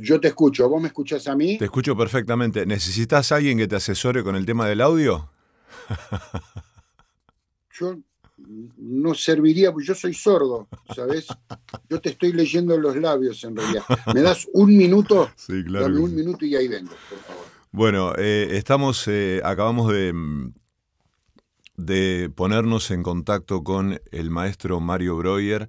[0.00, 1.58] Yo te escucho, ¿vos me escuchás a mí?
[1.58, 2.64] Te escucho perfectamente.
[2.64, 5.28] ¿Necesitas alguien que te asesore con el tema del audio?
[7.72, 7.96] yo
[8.76, 11.26] no serviría, porque yo soy sordo, ¿sabes?
[11.90, 13.82] Yo te estoy leyendo los labios en realidad.
[14.14, 15.30] ¿Me das un minuto?
[15.36, 15.86] Sí, claro.
[15.86, 17.44] Dame un minuto y ahí vengo, por favor.
[17.72, 20.14] Bueno, eh, estamos, eh, acabamos de,
[21.76, 25.68] de ponernos en contacto con el maestro Mario Breuer,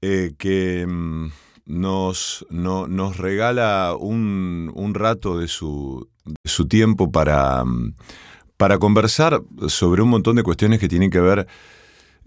[0.00, 1.28] eh, que mm,
[1.66, 7.64] nos, no- nos regala un, un rato de su, de su tiempo para,
[8.56, 11.46] para conversar sobre un montón de cuestiones que tienen que ver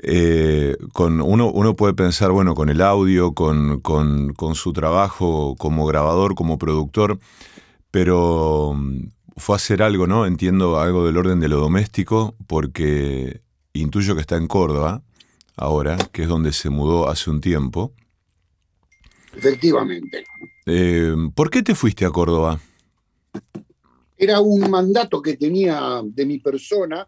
[0.01, 5.55] eh, con uno, uno puede pensar, bueno, con el audio, con, con- con su trabajo
[5.57, 7.19] como grabador, como productor,
[7.91, 10.25] pero mm, fue a hacer algo, ¿no?
[10.25, 13.41] Entiendo algo del orden de lo doméstico, porque
[13.73, 15.01] intuyo que está en Córdoba
[15.57, 17.93] ahora, que es donde se mudó hace un tiempo.
[19.35, 20.23] Efectivamente.
[20.65, 22.59] Eh, ¿Por qué te fuiste a Córdoba?
[24.17, 27.07] Era un mandato que tenía de mi persona.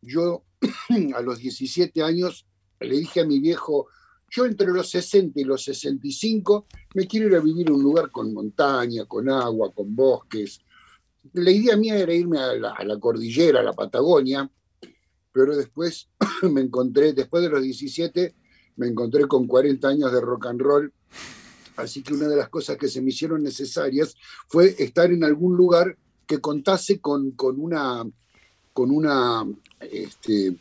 [0.00, 0.44] Yo
[1.14, 2.46] a los 17 años
[2.80, 3.88] le dije a mi viejo,
[4.30, 8.10] yo entre los 60 y los 65 me quiero ir a vivir a un lugar
[8.10, 10.60] con montaña, con agua, con bosques.
[11.32, 14.48] La idea mía era irme a la, a la cordillera, a la Patagonia,
[15.32, 16.08] pero después
[16.42, 18.34] me encontré, después de los 17,
[18.76, 20.92] me encontré con 40 años de rock and roll.
[21.78, 24.16] Así que una de las cosas que se me hicieron necesarias
[24.48, 28.04] fue estar en algún lugar que contase con, con una,
[28.72, 29.46] con una,
[29.80, 30.56] este,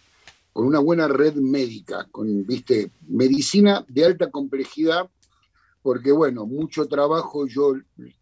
[0.54, 5.10] con una buena red médica, con, viste, medicina de alta complejidad,
[5.82, 7.74] porque bueno, mucho trabajo, yo,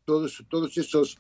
[0.06, 1.18] todos, todos esos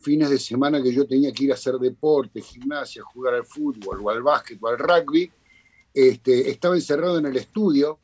[0.00, 4.00] fines de semana que yo tenía que ir a hacer deporte, gimnasia, jugar al fútbol
[4.02, 5.30] o al básquet o al rugby,
[5.92, 7.98] este, estaba encerrado en el estudio,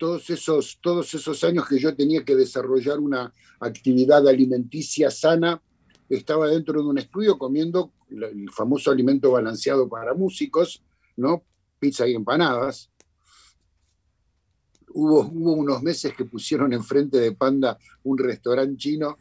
[0.00, 5.60] todos esos, todos esos años que yo tenía que desarrollar una actividad alimenticia sana,
[6.08, 10.82] estaba dentro de un estudio comiendo el famoso alimento balanceado para músicos,
[11.18, 11.44] ¿no?
[11.78, 12.90] Pizza y empanadas.
[14.88, 19.18] Hubo, hubo unos meses que pusieron enfrente de Panda un restaurante chino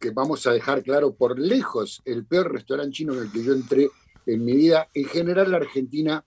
[0.00, 3.52] que vamos a dejar claro por lejos el peor restaurante chino en el que yo
[3.52, 3.88] entré
[4.26, 4.88] en mi vida.
[4.94, 6.24] En general, la Argentina,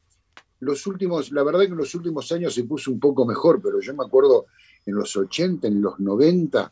[0.59, 3.79] los últimos, la verdad que en los últimos años se puso un poco mejor, pero
[3.79, 4.47] yo me acuerdo
[4.85, 6.71] en los 80, en los 90,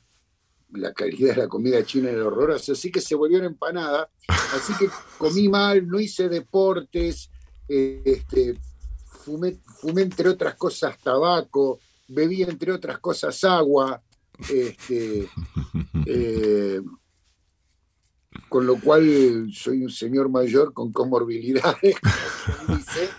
[0.74, 4.74] la calidad de la comida china era horrorosa, así que se volvió una empanada, así
[4.78, 7.30] que comí mal, no hice deportes,
[7.70, 8.60] eh, este,
[9.06, 14.02] fumé, fumé entre otras cosas tabaco, bebí entre otras cosas agua,
[14.50, 15.30] este,
[16.06, 16.82] eh,
[18.50, 21.96] con lo cual soy un señor mayor con comorbilidades,
[22.60, 23.10] como dice,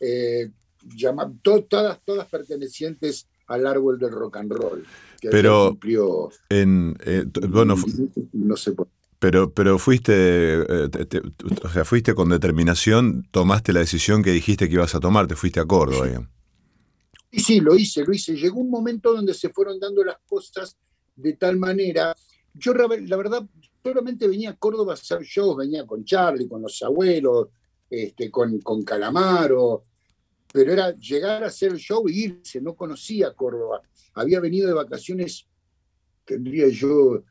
[0.00, 0.50] eh,
[0.96, 4.84] llama- to- todas, todas pertenecientes al árbol del rock and roll.
[5.20, 7.88] Que Pero- cumplió, En, eh, bueno, fu-
[8.32, 11.22] no sé por pero, pero fuiste, eh, te- te-
[11.64, 15.34] o sea, fuiste con determinación, tomaste la decisión que dijiste que ibas a tomar, te
[15.34, 16.06] fuiste a Córdoba.
[17.32, 18.34] Sí, sí, lo hice, lo hice.
[18.36, 20.76] Llegó un momento donde se fueron dando las cosas
[21.16, 22.14] de tal manera.
[22.54, 23.42] Yo, la verdad,
[23.82, 27.48] solamente venía a Córdoba a hacer shows, venía con Charlie, con los abuelos,
[27.88, 29.84] este, con, con Calamaro,
[30.52, 33.82] pero era llegar a hacer el show e irse, no conocía Córdoba.
[34.14, 35.46] Había venido de vacaciones,
[36.24, 37.22] tendría yo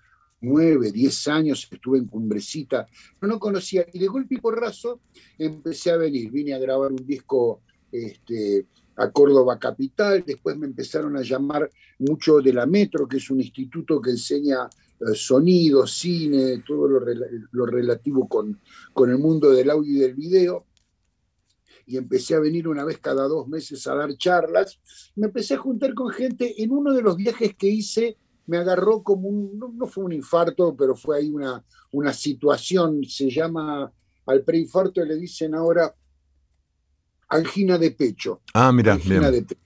[0.41, 2.85] nueve, diez años, estuve en Cumbrecita,
[3.19, 3.85] pero no conocía.
[3.91, 5.01] Y de golpe y porrazo
[5.37, 7.61] empecé a venir, vine a grabar un disco
[7.91, 8.67] este,
[8.97, 13.41] a Córdoba Capital, después me empezaron a llamar mucho de la Metro, que es un
[13.41, 14.69] instituto que enseña
[15.13, 16.99] sonido, cine, todo lo,
[17.51, 18.59] lo relativo con,
[18.93, 20.65] con el mundo del audio y del video.
[21.87, 24.79] Y empecé a venir una vez cada dos meses a dar charlas.
[25.15, 26.61] Me empecé a juntar con gente.
[26.63, 28.17] En uno de los viajes que hice
[28.47, 33.03] me agarró como un, no, no fue un infarto, pero fue ahí una, una situación,
[33.03, 33.91] se llama,
[34.25, 35.95] al preinfarto le dicen ahora
[37.29, 38.41] angina de pecho.
[38.53, 39.33] Ah, mira, angina bien.
[39.33, 39.61] de pecho.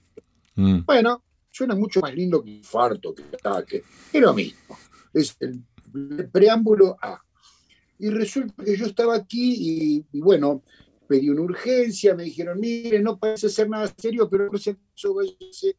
[0.56, 0.84] Mm.
[0.86, 3.82] Bueno, suena mucho más lindo que infarto, que ataque.
[4.12, 4.76] Es lo mismo.
[5.12, 5.62] Es el,
[6.30, 7.20] preámbulo A.
[7.98, 10.62] Y resulta que yo estaba aquí y, bueno,
[11.06, 15.14] pedí una urgencia, me dijeron, mire, no parece ser nada serio, pero por si acaso
[15.14, 15.76] váyase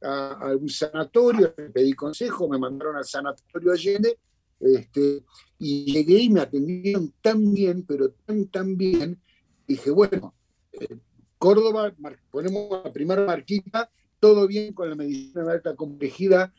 [0.00, 4.18] a, a un sanatorio, pedí consejo, me mandaron al sanatorio Allende,
[4.60, 5.24] este,
[5.58, 9.20] y llegué y me atendieron tan bien, pero tan, tan bien,
[9.66, 10.34] dije, bueno,
[10.72, 10.96] eh,
[11.38, 11.94] Córdoba,
[12.30, 16.52] ponemos la primera marquita, todo bien con la medicina de alta complejidad,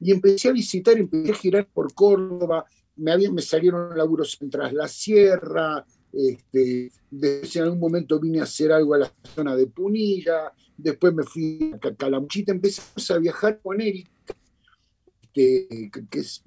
[0.00, 2.64] y empecé a visitar, empecé a girar por Córdoba,
[2.96, 8.40] me, habían, me salieron laburos en Tras la Sierra, este, después en algún momento vine
[8.40, 13.10] a hacer algo a la zona de Punilla, después me fui a Ca- Calamuchita, empezamos
[13.10, 14.10] a viajar con Erika,
[15.36, 16.42] este, que es,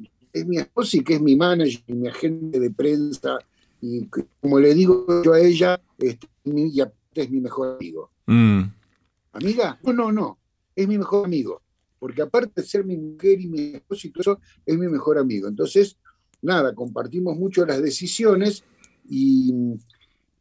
[0.46, 3.38] mi esposa y que es mi manager y mi agente de prensa.
[3.82, 4.08] Y
[4.42, 6.28] como le digo yo a ella, este,
[7.14, 8.12] es mi mejor amigo.
[8.26, 8.62] Mm.
[9.34, 9.80] ¿Amiga?
[9.84, 10.40] No, no, no.
[10.76, 11.62] Es mi mejor amigo.
[12.00, 15.18] Porque aparte de ser mi mujer y mi esposo y todo eso, es mi mejor
[15.18, 15.48] amigo.
[15.48, 15.98] Entonces,
[16.42, 18.64] nada, compartimos mucho las decisiones
[19.08, 19.54] y,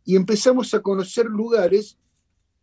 [0.05, 1.99] y empezamos a conocer lugares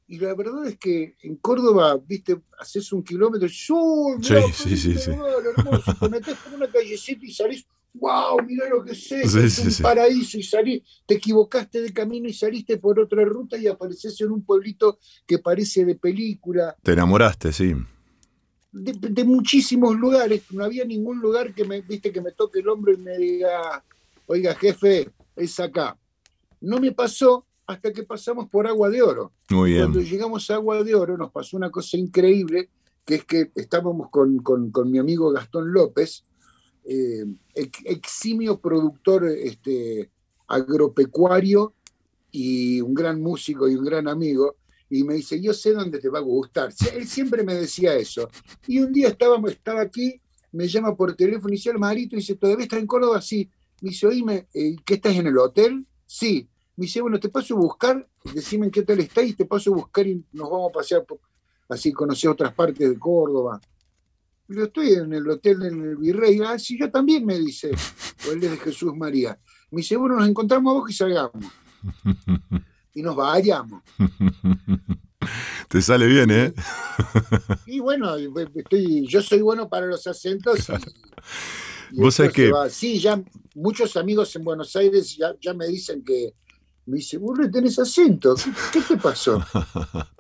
[0.08, 4.78] y la verdad es que en Córdoba, viste, haces un kilómetro y ¡oh, sí, sí,
[4.78, 5.12] sí, sí.
[5.12, 5.96] hermoso!
[6.00, 8.38] Te metes por una callecita y salís, ¡wow!
[8.46, 12.78] Mira lo que sé, es un paraíso y salís, te equivocaste de camino y saliste
[12.78, 16.76] por otra ruta y apareces en un pueblito que parece de película.
[16.84, 17.74] Te enamoraste, sí.
[18.78, 22.92] De, muchísimos lugares, no había ningún lugar que me, viste, que me toque el hombro
[22.92, 23.82] y me diga,
[24.28, 25.98] oiga, jefe, es acá.
[26.60, 29.32] No me pasó hasta que pasamos por Agua de Oro.
[29.50, 29.84] Muy bien.
[29.84, 32.70] Cuando llegamos a Agua de Oro nos pasó una cosa increíble,
[33.06, 34.42] que es que estábamos con,
[34.92, 36.26] mi amigo Gastón López,
[36.84, 37.26] eh,
[37.56, 40.10] eximio productor este,
[40.48, 41.74] agropecuario
[42.30, 44.58] y un gran músico y un gran amigo,
[44.90, 46.74] y me dice, yo sé dónde te va a gustar.
[46.94, 48.30] Él siempre me decía eso.
[48.68, 50.22] Y un día estábamos, estaba aquí,
[50.52, 53.22] me llama por teléfono y dice, el marito, y dice, ¿todavía está en Córdoba?
[53.22, 53.50] Sí.
[53.82, 55.86] Me dice, oíme, eh, ¿qué estás en el hotel?
[56.06, 56.48] Sí.
[56.78, 59.74] Me dice, bueno, te paso a buscar, decime en qué tal está y te paso
[59.74, 61.06] a buscar y nos vamos a pasear,
[61.70, 63.60] así conocer otras partes de Córdoba.
[64.48, 66.40] Yo estoy en el hotel en el Virrey.
[66.46, 67.72] Ah, sí, yo también, me dice.
[68.28, 69.40] O él de Jesús María.
[69.72, 71.44] Me dice, bueno, nos encontramos a vos y salgamos.
[72.96, 73.84] Y nos vayamos.
[75.70, 76.54] Te sale bien, ¿eh?
[77.66, 80.68] Y bueno, estoy, yo soy bueno para los acentos.
[81.92, 82.52] Vos sabés que.
[82.70, 83.22] Sí, ya
[83.56, 86.34] muchos amigos en Buenos Aires ya, ya me dicen que,
[86.86, 88.36] me dice, vos no tenés acento,
[88.72, 89.44] ¿qué, te pasó?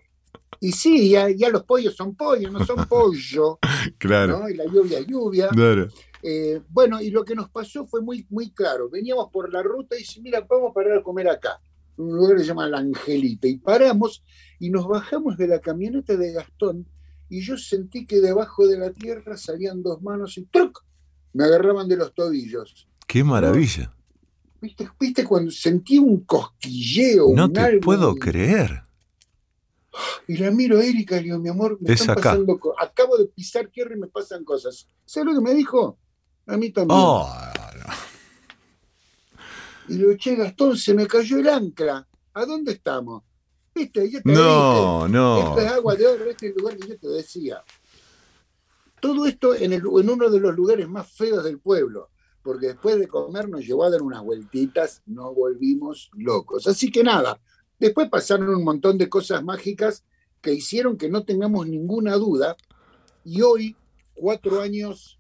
[0.62, 3.60] Y sí, ya, ya, los pollos son pollos, no son pollo.
[4.00, 4.50] claro.
[4.50, 5.50] Y la lluvia, lluvia.
[5.50, 5.90] Claro.
[6.24, 8.90] Eh, bueno, y lo que nos pasó fue muy, muy claro.
[8.90, 11.60] Veníamos por la ruta y dice, mira, vamos a parar a comer acá.
[11.98, 13.48] Un lugar que se llama La Angelita.
[13.48, 14.24] Y paramos
[14.60, 16.88] y nos bajamos de la camioneta de Gastón
[17.30, 20.84] y yo sentí que debajo de la tierra salían dos manos y ¡truc!
[21.34, 22.88] Me agarraban de los tobillos.
[23.08, 23.92] ¡Qué maravilla!
[25.00, 27.28] ¿Viste, cuando sentí un cosquilleo?
[27.36, 28.84] No te puedo creer.
[30.28, 33.26] Y la miro a Erika y le digo, mi amor, me están pasando Acabo de
[33.28, 34.88] pisar tierra y me pasan cosas.
[35.06, 35.98] ¿Sabes lo que me dijo?
[36.48, 37.00] A mí también.
[37.02, 37.30] Oh,
[39.88, 42.08] y le che, Gastón, se me cayó el ancla.
[42.34, 43.24] ¿A dónde estamos?
[43.74, 44.10] ¿Viste?
[44.10, 45.40] Yo te no, no.
[45.40, 47.64] Esto es agua de oro, este es el lugar que yo te decía.
[49.00, 52.10] Todo esto en, el, en uno de los lugares más feos del pueblo
[52.46, 56.68] porque después de comer nos llevó a dar unas vueltitas, no volvimos locos.
[56.68, 57.42] Así que nada,
[57.80, 60.06] después pasaron un montón de cosas mágicas
[60.42, 62.56] que hicieron que no tengamos ninguna duda.
[63.24, 63.76] Y hoy,
[64.14, 65.20] cuatro años,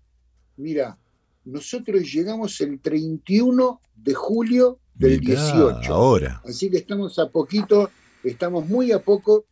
[0.55, 0.99] mira,
[1.45, 5.93] nosotros llegamos el 31 de julio del 18.
[5.93, 6.41] Ahora.
[6.45, 7.89] Así que estamos a poquito,
[8.23, 9.45] estamos muy a poco.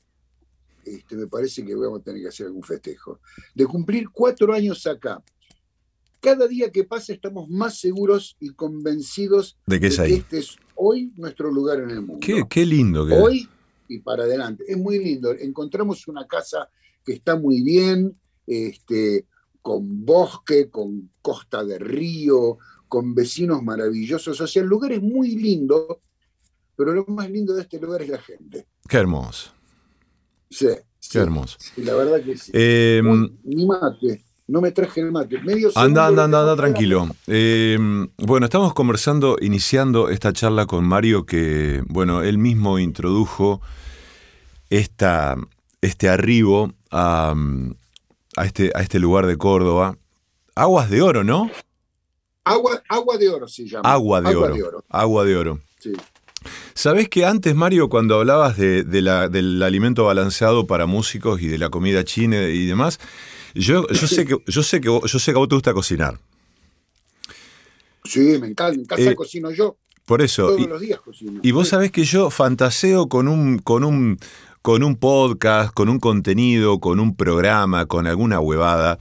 [0.83, 3.19] Este, me parece que vamos a tener que hacer algún festejo.
[3.55, 5.23] De cumplir cuatro años acá
[6.23, 11.51] cada día que pasa estamos más seguros y convencidos de que, este es hoy nuestro
[11.51, 12.25] lugar en el mundo.
[12.49, 13.49] Qué, lindo que Hoy
[13.89, 14.63] y para adelante.
[14.65, 15.33] Es muy lindo.
[15.33, 16.69] Encontramos una casa
[17.03, 18.17] que está muy bien,
[18.47, 19.25] este,
[19.63, 24.39] con bosque, con costa de río, con vecinos maravillosos.
[24.39, 26.01] O sea, el lugar es muy lindo,
[26.75, 28.67] pero lo más lindo de este lugar es la gente.
[28.87, 29.51] Qué hermoso.
[30.51, 30.67] Sí.
[31.11, 31.57] Qué hermoso.
[31.77, 32.51] la verdad que sí.
[32.53, 33.01] Eh,
[33.43, 34.23] ni mate.
[34.47, 35.37] No me traje el mate.
[35.75, 37.07] anda, anda, anda, anda, tranquilo.
[37.27, 37.77] Eh,
[38.17, 43.61] bueno, estamos conversando, iniciando esta charla con Mario, que, bueno, él mismo introdujo
[44.69, 45.37] esta,
[45.81, 47.33] este arribo a,
[48.37, 49.97] este, a este lugar de Córdoba.
[50.55, 51.49] Aguas de Oro, ¿no?
[52.43, 53.89] Agua, agua de Oro se llama.
[53.89, 54.83] Agua de, oro.
[54.89, 55.59] Agua de Oro.
[55.79, 55.93] Sí.
[56.73, 61.57] ¿Sabés que antes, Mario, cuando hablabas de, la, del alimento balanceado para músicos y de
[61.57, 62.99] la comida china y demás,
[63.53, 66.19] yo, yo sé que yo sé que yo sé que a vos te gusta cocinar.
[68.03, 69.77] Sí, me encanta, en casa eh, cocino yo.
[70.05, 70.47] Por eso.
[70.47, 71.39] Todos los días cocino.
[71.41, 74.19] Y vos sabés que yo fantaseo con un, con un,
[74.63, 78.97] con un podcast, con un contenido, con un programa, con alguna huevada.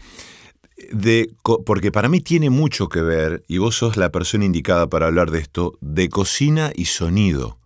[0.90, 1.32] De,
[1.64, 5.30] porque para mí tiene mucho que ver, y vos sos la persona indicada para hablar
[5.30, 7.58] de esto, de cocina y sonido.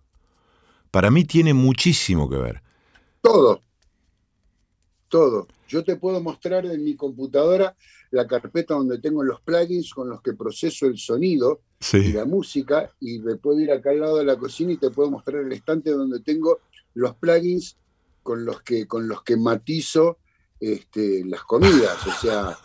[0.91, 2.61] Para mí tiene muchísimo que ver.
[3.21, 3.61] Todo.
[5.07, 5.47] Todo.
[5.67, 7.75] Yo te puedo mostrar en mi computadora
[8.11, 11.61] la carpeta donde tengo los plugins con los que proceso el sonido
[11.93, 14.91] y la música, y me puedo ir acá al lado de la cocina y te
[14.91, 16.59] puedo mostrar el estante donde tengo
[16.93, 17.75] los plugins
[18.27, 20.17] con los que, con los que matizo
[20.59, 22.05] este, las comidas.
[22.05, 22.57] O sea,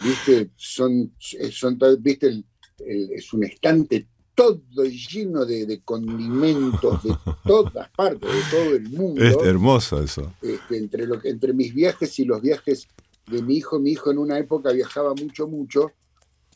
[0.00, 0.52] ¿viste?
[0.54, 1.12] Son,
[1.50, 2.44] son ¿viste?
[2.78, 9.24] es un estante todo lleno de, condimentos de todas partes, de todo el mundo.
[9.24, 10.32] Es hermoso eso.
[10.40, 12.86] Este, entre, lo, entre mis viajes y los viajes
[13.26, 15.90] de mi hijo, mi hijo en una época viajaba mucho, mucho,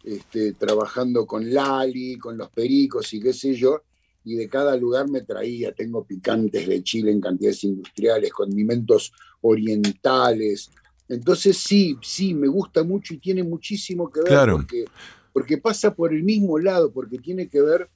[0.04, 3.82] este, trabajando con Lali, con los pericos y qué sé yo,
[4.24, 10.70] y de cada lugar me traía, tengo picantes de Chile en cantidades industriales, condimentos orientales.
[11.08, 14.84] Entonces sí, sí, me gusta mucho y tiene muchísimo que ver porque,
[15.32, 17.88] porque pasa por el mismo lado, porque tiene que ver,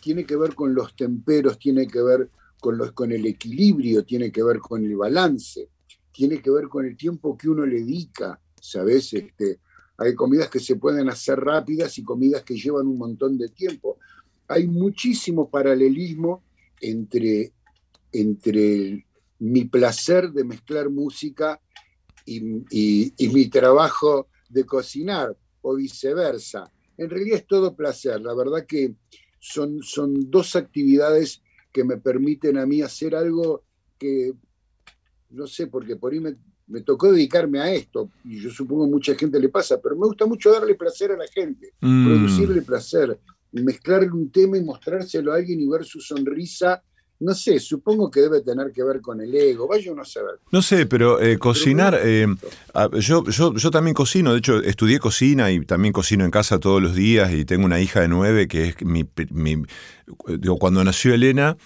[0.00, 2.28] tiene que ver con los temperos, tiene que ver
[2.60, 5.68] con, los, con el equilibrio, tiene que ver con el balance,
[6.12, 9.14] tiene que ver con el tiempo que uno le dedica, ¿sabes?
[9.14, 9.58] Este,
[9.96, 13.98] hay comidas que se pueden hacer rápidas y comidas que llevan un montón de tiempo
[14.50, 16.42] hay muchísimo paralelismo
[16.80, 17.52] entre,
[18.12, 19.06] entre
[19.38, 21.60] mi placer de mezclar música
[22.26, 26.70] y, mi trabajo de cocinar, o viceversa.
[26.96, 28.20] En realidad es todo placer.
[28.20, 28.94] La verdad que
[29.38, 31.42] son, son dos actividades
[31.72, 33.62] que me permiten a mí hacer algo
[33.98, 34.32] que,
[35.30, 39.38] no sé, porque por ahí me, tocó dedicarme a esto, y yo supongo mucha gente
[39.38, 42.06] le pasa, pero me gusta mucho darle placer a la gente, mm.
[42.06, 43.18] producirle placer,
[43.52, 46.82] mezclar un tema y mostrárselo a alguien y ver su sonrisa,
[47.20, 50.40] no sé, supongo que debe tener que ver con el ego, vaya uno a saber.
[50.50, 52.26] No sé, pero eh, cocinar, eh,
[52.98, 56.80] yo, yo, yo, también cocino, de hecho estudié cocina y también cocino en casa todos
[56.80, 59.06] los días y tengo una hija de nueve que es mi,
[60.26, 61.58] digo, cuando nació Elena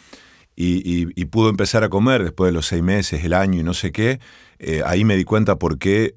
[0.57, 3.93] y, pudo empezar a comer después de los seis meses, el año y no sé
[3.93, 4.19] qué,
[4.59, 6.17] eh, ahí me di cuenta por qué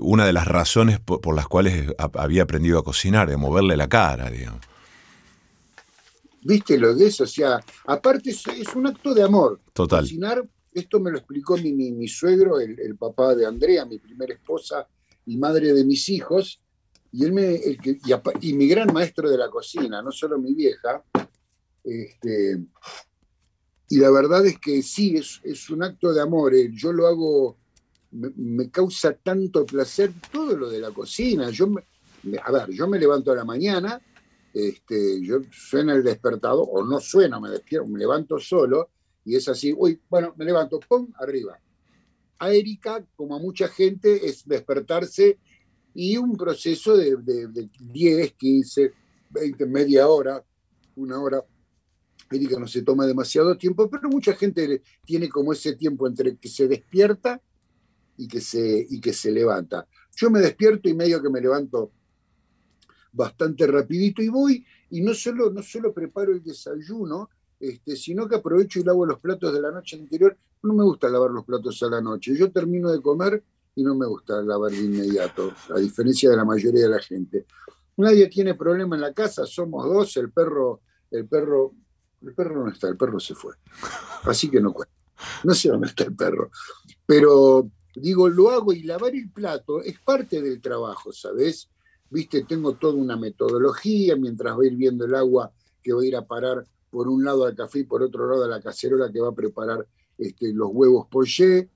[0.00, 3.88] una de las razones por, por las cuales había aprendido a cocinar, de moverle la
[3.88, 4.71] cara, digamos.
[6.44, 7.24] ¿Viste lo de eso?
[7.24, 9.60] O sea, aparte es, un acto de amor.
[9.72, 10.00] Total.
[10.00, 14.86] Cocinar, esto me lo explicó mi, mi, suegro, el, papá de Andrea, mi primera esposa
[15.26, 16.60] y madre de mis hijos,
[17.12, 17.60] y, él me,
[18.40, 21.04] y, mi gran maestro de la cocina, no solo mi vieja.
[21.84, 22.58] Este,
[23.88, 26.54] y la verdad es que sí, es, es un acto de amor.
[26.54, 27.58] Eh, yo lo hago,
[28.10, 31.50] me, causa tanto placer todo lo de la cocina.
[31.50, 31.68] Yo
[32.42, 34.00] a ver, yo me levanto a la mañana
[34.52, 38.90] este, yo suena el despertador, o no suena, me despierto, me levanto solo,
[39.24, 41.58] y es así, uy, bueno, me levanto, ¡pum!, arriba.
[42.38, 45.38] A Erika, como a mucha gente, es despertarse
[45.94, 48.92] y un proceso de, de 10, 15,
[49.30, 50.44] 20, media hora,
[50.96, 51.44] una hora.
[52.30, 56.48] Erika no se toma demasiado tiempo, pero mucha gente tiene como ese tiempo entre que
[56.48, 57.40] se despierta
[58.16, 59.86] y que se, y que se levanta.
[60.16, 61.92] Yo me despierto y medio que me levanto
[63.12, 68.36] bastante rapidito y voy y no solo, no solo preparo el desayuno, este, sino que
[68.36, 70.36] aprovecho y lavo los platos de la noche anterior.
[70.62, 72.36] No me gusta lavar los platos a la noche.
[72.36, 73.42] Yo termino de comer
[73.74, 77.46] y no me gusta lavar de inmediato, a diferencia de la mayoría de la gente.
[77.96, 81.72] Nadie tiene problema en la casa, somos dos, el perro, el perro,
[82.22, 83.54] el perro no está, el perro se fue.
[84.24, 84.94] Así que no cuenta.
[85.44, 86.50] No sé dónde está el perro.
[87.06, 91.68] Pero digo, lo hago y lavar el plato es parte del trabajo, ¿sabes?
[92.12, 95.50] Viste, tengo toda una metodología, mientras va hirviendo el agua
[95.82, 98.44] que va a ir a parar por un lado al café y por otro lado
[98.44, 99.86] a la cacerola que va a preparar
[100.18, 101.70] este, los huevos poché.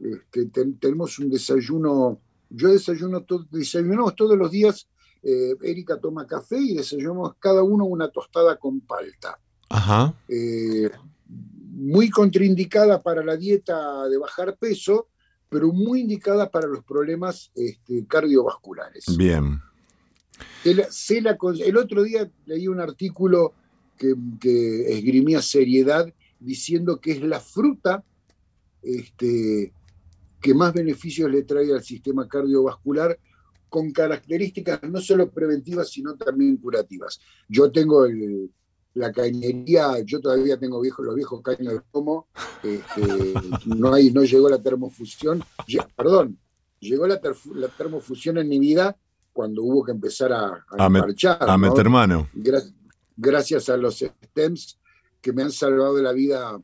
[0.00, 0.46] Este,
[0.80, 2.18] tenemos un desayuno,
[2.48, 4.88] yo desayuno desayunamos todos los días,
[5.22, 9.38] eh, Erika toma café y desayunamos cada uno una tostada con palta.
[9.68, 10.14] Ajá.
[10.26, 10.90] Eh,
[11.28, 15.08] muy contraindicada para la dieta de bajar peso,
[15.48, 19.04] pero muy indicada para los problemas este, cardiovasculares.
[19.16, 19.60] Bien
[20.64, 23.54] el otro día leí un artículo
[24.40, 28.04] que, esgrimía seriedad diciendo que es la fruta
[28.82, 29.72] este,
[30.40, 33.18] que más beneficios le trae al sistema cardiovascular
[33.68, 37.20] con características no solo preventivas, sino también curativas.
[37.48, 38.06] Yo tengo
[38.94, 42.26] la cañería, yo todavía tengo viejos, los viejos caños de pomo,
[42.62, 43.32] este,
[43.66, 45.42] no, hay, no llegó la termofusión,
[45.96, 46.38] perdón,
[46.80, 47.18] llegó la,
[47.54, 48.98] la termofusión en mi vida
[49.32, 51.38] cuando hubo que empezar a, a, marchar.
[51.40, 52.28] A meter mano.
[53.16, 54.78] gracias a los stems
[55.20, 56.58] que me han salvado la vida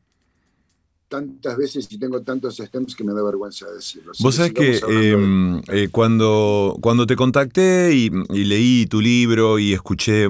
[1.09, 4.13] tantas veces y tengo tantos stems que me da vergüenza decirlo.
[4.19, 10.27] Vos sabés que em, eh, cuando, cuando te contacté y, leí tu libro y escuché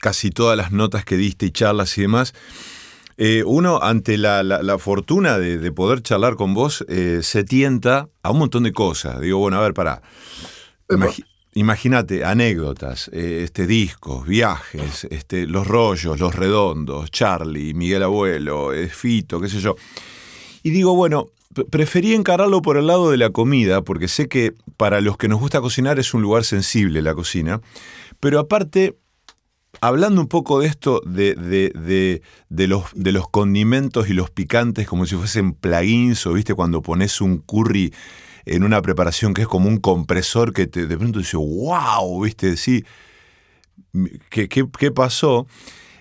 [0.00, 2.34] casi todas las notas que diste y charlas y demás,
[3.16, 8.38] eh, uno ante la, fortuna de, poder charlar con vos eh, se tienta a un
[8.38, 9.20] montón de cosas.
[9.20, 10.02] Digo, bueno, a ver, pará.
[11.54, 18.90] Imagínate, anécdotas, eh, este, discos, viajes, este, los rollos, los redondos, Charlie, Miguel Abuelo, eh,
[18.90, 19.74] Fito, qué sé yo.
[20.62, 21.30] Y digo, bueno,
[21.70, 25.40] preferí encararlo por el lado de la comida, porque sé que para los que nos
[25.40, 27.62] gusta cocinar es un lugar sensible la cocina,
[28.20, 28.98] pero aparte,
[29.80, 35.06] hablando un poco de esto, de, de, los, de los condimentos y los picantes como
[35.06, 37.94] si fuesen plugins o viste cuando pones un curry
[38.46, 42.56] en una preparación que es como un compresor que te, de pronto dice, wow, viste,
[42.56, 42.84] sí,
[44.30, 45.46] ¿qué, qué, pasó?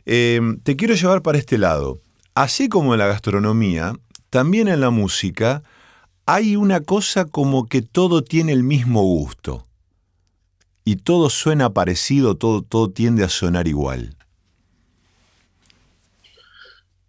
[0.05, 1.99] Eh, te quiero llevar para este lado.
[2.35, 3.93] Así como en la gastronomía,
[4.29, 5.63] también en la música
[6.27, 9.67] hay una cosa como que todo tiene el mismo gusto.
[10.83, 14.15] Y todo suena parecido, todo, todo tiende a sonar igual.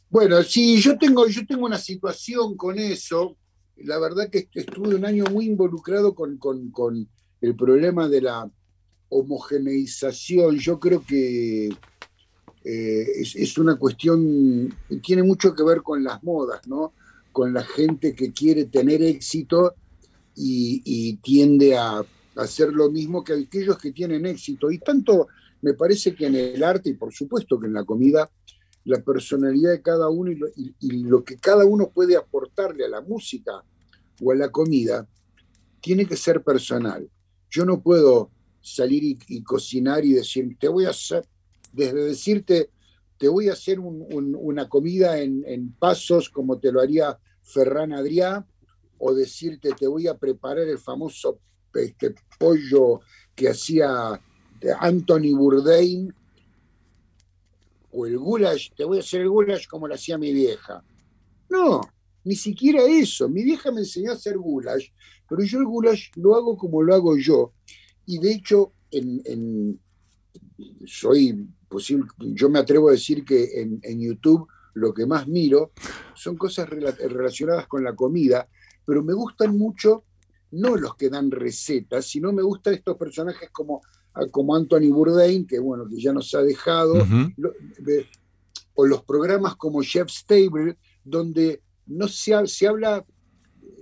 [0.09, 3.37] Bueno, sí, yo tengo, yo tengo una situación con eso.
[3.77, 6.39] La verdad que estuve un año muy involucrado con,
[7.41, 8.51] el problema de la
[9.09, 10.59] homogeneización.
[10.59, 11.69] Yo creo que
[12.65, 16.93] eh, es, una cuestión, tiene mucho que ver con las modas, ¿no?
[17.33, 19.75] con la gente que quiere tener éxito
[20.35, 22.03] y, tiende a
[22.37, 24.71] hacer lo mismo que aquellos que tienen éxito.
[24.71, 25.29] Y tanto
[25.61, 28.31] me parece que en el arte, y por supuesto que en la comida,
[28.87, 33.65] la personalidad de cada uno y lo, que cada uno puede aportarle a la música
[34.23, 35.09] o a la comida,
[35.81, 37.11] tiene que ser personal.
[37.51, 41.27] Yo no puedo salir y, cocinar y decir, te voy a hacer,
[41.73, 42.71] desde decirte,
[43.19, 48.47] te voy a hacer una comida en, pasos como te lo haría Ferran Adrià
[48.99, 51.41] o decirte te voy a preparar el famoso
[51.75, 53.01] este, pollo
[53.35, 54.21] que hacía
[54.81, 56.13] Anthony Bourdain
[57.97, 60.85] o el goulash, te voy a hacer el goulash como lo hacía mi vieja.
[61.49, 61.81] No,
[62.25, 63.29] ni siquiera eso.
[63.29, 64.89] Mi vieja me enseñó a hacer goulash,
[65.29, 67.55] pero yo el goulash lo hago como lo hago yo.
[68.05, 69.81] Y de hecho, en,
[70.85, 75.73] soy posible, yo me atrevo a decir que en, YouTube lo que más miro
[76.15, 78.47] son cosas relacionadas con la comida,
[78.85, 80.05] pero me gustan mucho
[80.53, 83.81] no los que dan recetas, sino me gustan estos personajes como,
[84.31, 87.07] como Anthony Bourdain, que bueno, que ya nos ha dejado,
[88.75, 93.05] o los programas como Chef's Table, donde no se, se habla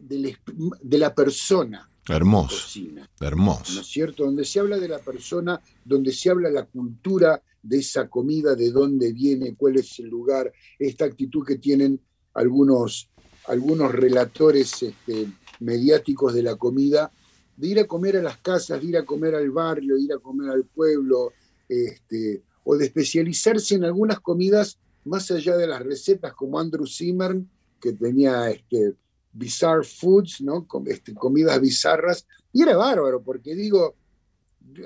[0.03, 0.37] de,
[0.83, 2.81] de la persona, Hermoso.
[3.19, 3.73] Hermoso.
[3.75, 4.25] ¿No es cierto?
[4.25, 8.71] Donde se habla de la persona, donde se habla la cultura de esa comida, de
[8.71, 11.99] dónde viene, cuál es el lugar, esta actitud que tienen
[12.35, 13.09] algunos,
[13.47, 15.29] algunos relatores este,
[15.61, 17.11] mediáticos de la comida,
[17.57, 20.13] de ir a comer a las casas, de ir a comer al barrio, de ir
[20.13, 21.33] a comer al pueblo,
[21.69, 27.49] este, o de especializarse en algunas comidas más allá de las recetas, como Andrew Zimmern,
[27.81, 28.95] que tenía este,
[29.33, 30.67] Bizarre Foods, ¿no?
[30.87, 33.95] Este, comidas bizarras, y era bárbaro, porque digo,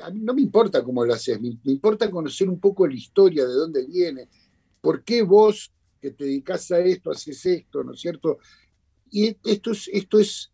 [0.03, 3.47] a mí no me importa cómo lo haces, me, importa conocer un poco la historia,
[3.47, 4.29] de dónde viene,
[4.81, 8.39] por qué vos que te dedicas a esto, haces esto, ¿no es cierto?
[9.11, 10.51] Y esto es, esto es,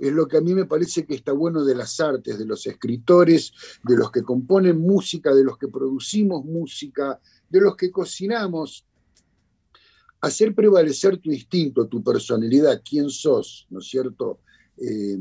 [0.00, 2.66] es lo que a mí me parece que está bueno de las artes, de los
[2.66, 3.52] escritores,
[3.84, 8.86] de los que componen música, de los que producimos música, de los que cocinamos
[10.22, 14.40] hacer prevalecer tu instinto, tu personalidad, quién sos, ¿no es cierto?
[14.76, 15.18] Eh,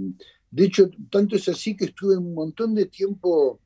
[0.52, 3.60] de hecho, tanto es así que estuve un montón de tiempo.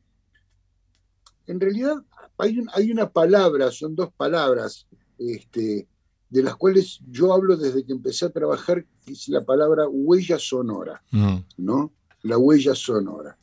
[1.47, 1.95] En realidad,
[2.37, 5.87] hay, hay una palabra, son dos palabras, este,
[6.33, 10.39] de las cuales yo hablo desde que empecé a trabajar, que es la palabra huella
[10.39, 11.37] sonora, mm.
[11.57, 11.93] ¿no?
[12.23, 13.37] La huella sonora.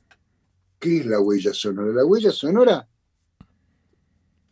[0.80, 1.92] ¿Qué es la huella sonora?
[1.92, 2.88] La huella sonora,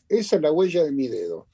[0.08, 1.48] esa es la huella de mi dedo.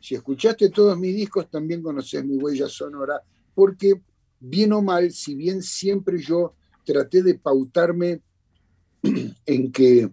[0.00, 3.20] Si escuchaste todos mis discos, también conoces mi huella sonora,
[3.54, 4.00] porque
[4.40, 8.22] bien o mal, si bien siempre yo traté de pautarme
[9.44, 10.10] en que,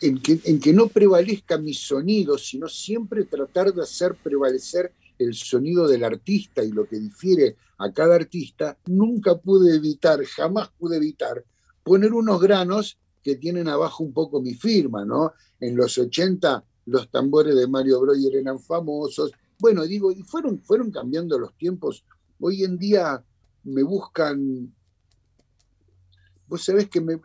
[0.00, 6.04] en que, no prevalezca mi sonido, sino siempre tratar de hacer prevalecer el sonido del
[6.04, 11.44] artista y lo que difiere a cada artista, nunca pude evitar, jamás pude evitar
[11.82, 15.32] poner unos granos que tienen abajo un poco mi firma, ¿no?
[15.60, 19.32] En los 80 los tambores de Mario Breuer eran famosos.
[19.58, 22.04] Bueno, digo, y fueron, fueron cambiando los tiempos.
[22.40, 23.22] Hoy en día
[23.64, 24.74] me buscan,
[26.46, 27.20] vos sabés que me,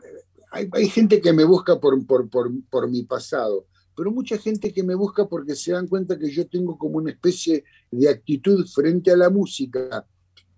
[0.55, 5.55] hay, gente que me busca por, mi pasado, pero mucha gente que me busca porque
[5.55, 10.05] se dan cuenta que yo tengo como una especie de actitud frente a la música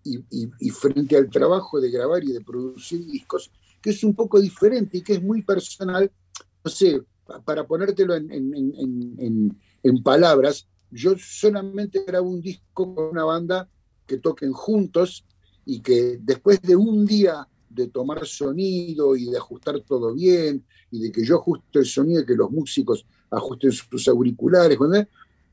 [0.03, 0.23] y,
[0.60, 4.99] y, frente al trabajo de grabar y de producir discos, que es un poco diferente
[4.99, 6.12] y que es muy personal.
[6.63, 7.01] No sé,
[7.43, 9.57] para ponértelo en,
[10.03, 13.69] palabras, yo solamente grabo un disco con una banda
[14.05, 15.25] que toquen juntos
[15.65, 20.99] y que después de un día de tomar sonido y de ajustar todo bien y
[21.01, 24.77] de que yo ajuste el sonido y que los músicos ajusten sus auriculares,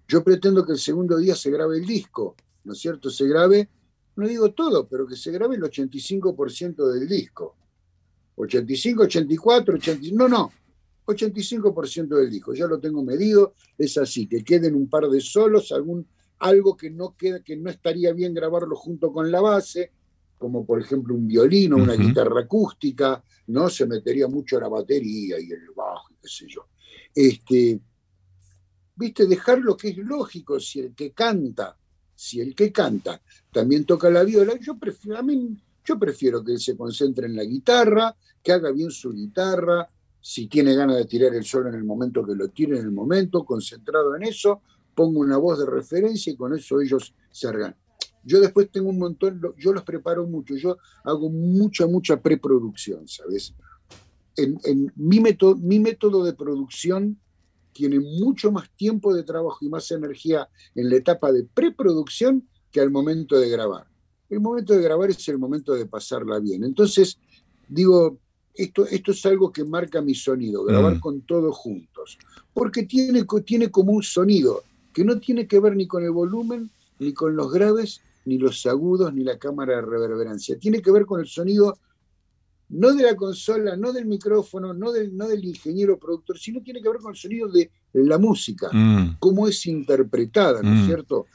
[0.09, 2.35] yo pretendo que el segundo día se grabe el disco.
[2.65, 3.11] ¿no es cierto?
[3.11, 3.69] Se grabe,
[4.17, 7.57] no digo todo, pero que se grabe el 85% del disco.
[8.37, 10.51] 85, 84, 85, no, no,
[11.07, 15.71] 85% del disco, ya lo tengo medido, es así, que queden un par de solos,
[15.71, 16.07] algún,
[16.41, 19.93] algo que no, queda, que no estaría bien grabarlo junto con la base,
[20.45, 23.71] como por ejemplo un violino, una guitarra acústica, ¿no?
[23.71, 26.67] Se metería mucho la batería y el bajo, qué sé yo.
[27.15, 27.81] Este,
[28.95, 31.75] viste, dejar lo que es lógico, si el que canta,
[32.15, 36.53] si el que canta también toca la viola, yo prefiero, a mí, yo prefiero que
[36.53, 39.89] él se concentre en la guitarra, que haga bien su guitarra,
[40.21, 42.93] si tiene ganas de tirar el solo en el momento que lo tire en el
[42.93, 44.61] momento, concentrado en eso,
[44.95, 47.75] pongo una voz de referencia y con eso ellos se hagan.
[48.25, 53.55] Yo después tengo un montón, yo los preparo mucho, yo hago mucha, mucha preproducción, ¿sabes?
[54.37, 57.19] En, mi, método, mi método de producción
[57.73, 62.81] tiene mucho más tiempo de trabajo y más energía en la etapa de preproducción que
[62.81, 63.87] al momento de grabar.
[64.31, 66.65] El momento de grabar es el momento de pasarla bien.
[66.65, 67.19] Entonces,
[67.69, 68.19] digo,
[68.55, 71.01] esto, esto es algo que marca mi sonido, grabar mm.
[71.01, 72.19] con todos juntos,
[72.53, 76.71] porque tiene, tiene como un sonido que no tiene que ver ni con el volumen,
[77.01, 80.59] ni con los graves, ni los agudos, ni la cámara de reverberancia.
[80.59, 81.79] Tiene que ver con el sonido
[82.71, 86.83] no de la consola, no del micrófono, no del, no del ingeniero productor, sino tiene
[86.83, 89.19] que ver con el sonido de la música, mm.
[89.19, 90.87] cómo es interpretada, ¿no es mm.
[90.87, 91.27] cierto?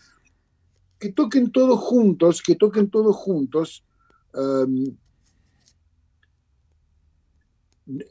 [1.00, 3.84] Que toquen todos juntos, que toquen todos juntos,
[4.34, 4.96] um,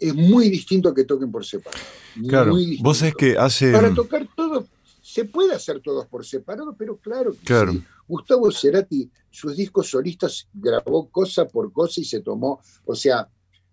[0.01, 1.85] es muy distinto a que toquen por separado.
[2.29, 3.73] Claro, vos es que hace...
[3.73, 4.67] Para tocar todos,
[5.03, 7.75] se puede hacer todos por separado, pero claro que claro.
[8.09, 13.29] Gustavo Cerati, sus discos solistas, grabó cosa por cosa y se tomó, o sea,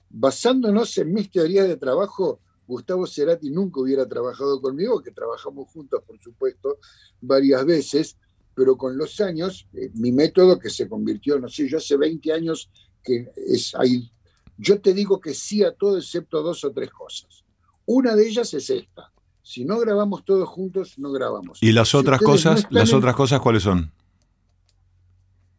[0.10, 6.02] basándonos en mis teorías de trabajo, Gustavo Cerati nunca hubiera trabajado conmigo, que trabajamos juntos,
[6.06, 6.80] por supuesto,
[7.21, 8.17] varias veces,
[8.54, 12.34] pero con los años, eh, mi método que se convirtió, no sé, yo hace 20
[12.34, 12.69] años
[13.04, 14.12] que es, hay,
[14.58, 17.43] yo te digo que sí a todo excepto dos o tres cosas.
[17.86, 19.12] Una de ellas es esta.
[19.43, 21.62] Si no grabamos todos juntos, no grabamos.
[21.62, 22.65] ¿Y las otras cosas?
[22.71, 23.91] ¿Las otras cosas cuáles son?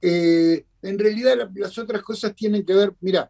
[0.09, 3.29] Eh, en realidad las otras cosas tienen que ver, mira,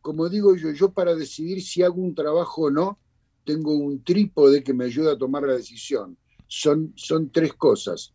[0.00, 2.98] como digo yo, yo para decidir si hago un trabajo o no,
[3.44, 6.18] tengo un trípode que me ayuda a tomar la decisión.
[6.48, 8.12] Son, son tres cosas.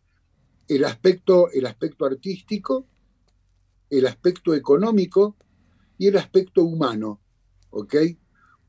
[0.68, 2.86] El aspecto, el aspecto artístico,
[3.88, 5.36] el aspecto económico
[5.96, 7.18] y el aspecto humano.
[7.70, 7.94] ¿Ok?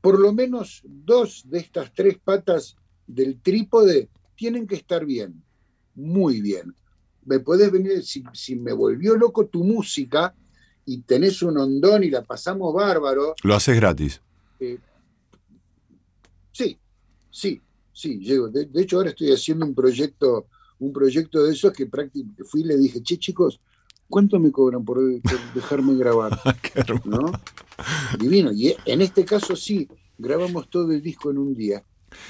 [0.00, 2.76] Por lo menos dos de estas tres patas
[3.06, 5.44] del trípode tienen que estar bien,
[5.94, 6.74] muy bien
[7.26, 10.34] me puedes venir, si, me volvió loco tu música
[10.84, 13.34] y tenés un hondón y la pasamos bárbaro.
[13.42, 14.20] Lo haces gratis.
[14.60, 14.78] Eh,
[16.52, 16.78] sí,
[17.30, 17.60] sí,
[17.92, 18.48] sí, llego.
[18.48, 20.46] De, hecho, ahora estoy haciendo un proyecto,
[20.78, 23.60] un proyecto de esos que prácticamente fui y le dije, che, chicos,
[24.08, 25.00] ¿cuánto me cobran por,
[25.54, 26.38] dejarme grabar?
[27.04, 27.32] ¿No?
[28.18, 28.52] Divino.
[28.52, 31.82] Y en este caso sí, grabamos todo el disco en un día.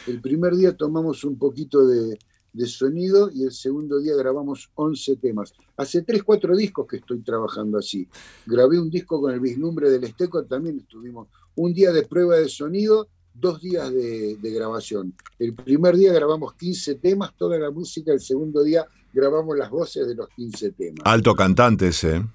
[0.07, 2.18] El primer día tomamos un poquito de,
[2.54, 5.52] de sonido y el segundo día grabamos 11 temas.
[5.76, 8.08] Hace 3, 4 discos que estoy trabajando así.
[8.46, 12.48] Grabé un disco con el vislumbre del Esteco, también estuvimos un día de prueba de
[12.48, 15.14] sonido, dos días de, grabación.
[15.38, 20.06] El primer día grabamos 15 temas, toda la música, el segundo día grabamos las voces
[20.06, 21.00] de los 15 temas.
[21.04, 22.16] Alto cantante ese.
[22.16, 22.26] ¿eh?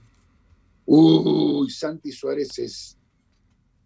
[0.86, 2.98] Uy, Santi Suárez es...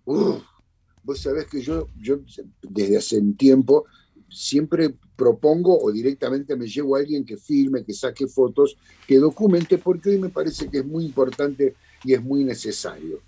[0.04, 2.22] vos sabés que yo, yo
[2.64, 3.86] desde hace un tiempo
[4.34, 9.78] siempre propongo o directamente me llevo a alguien que filme, que saque fotos, que documente,
[9.78, 13.22] porque hoy me parece que es muy importante y es muy necesario.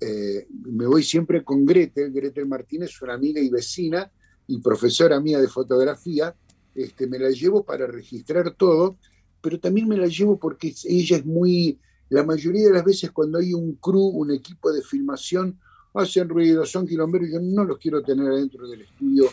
[0.00, 4.10] Eh, me voy siempre con Gretel, Gretel Martínez, una amiga y vecina
[4.46, 6.34] y profesora mía de fotografía,
[6.74, 8.96] este, me la llevo para registrar todo,
[9.42, 13.38] pero también me la llevo porque ella es muy, la mayoría de las veces cuando
[13.38, 15.58] hay un crew, un equipo de filmación,
[15.94, 19.24] hacen ruido, son quilomberos, yo no los quiero tener adentro del estudio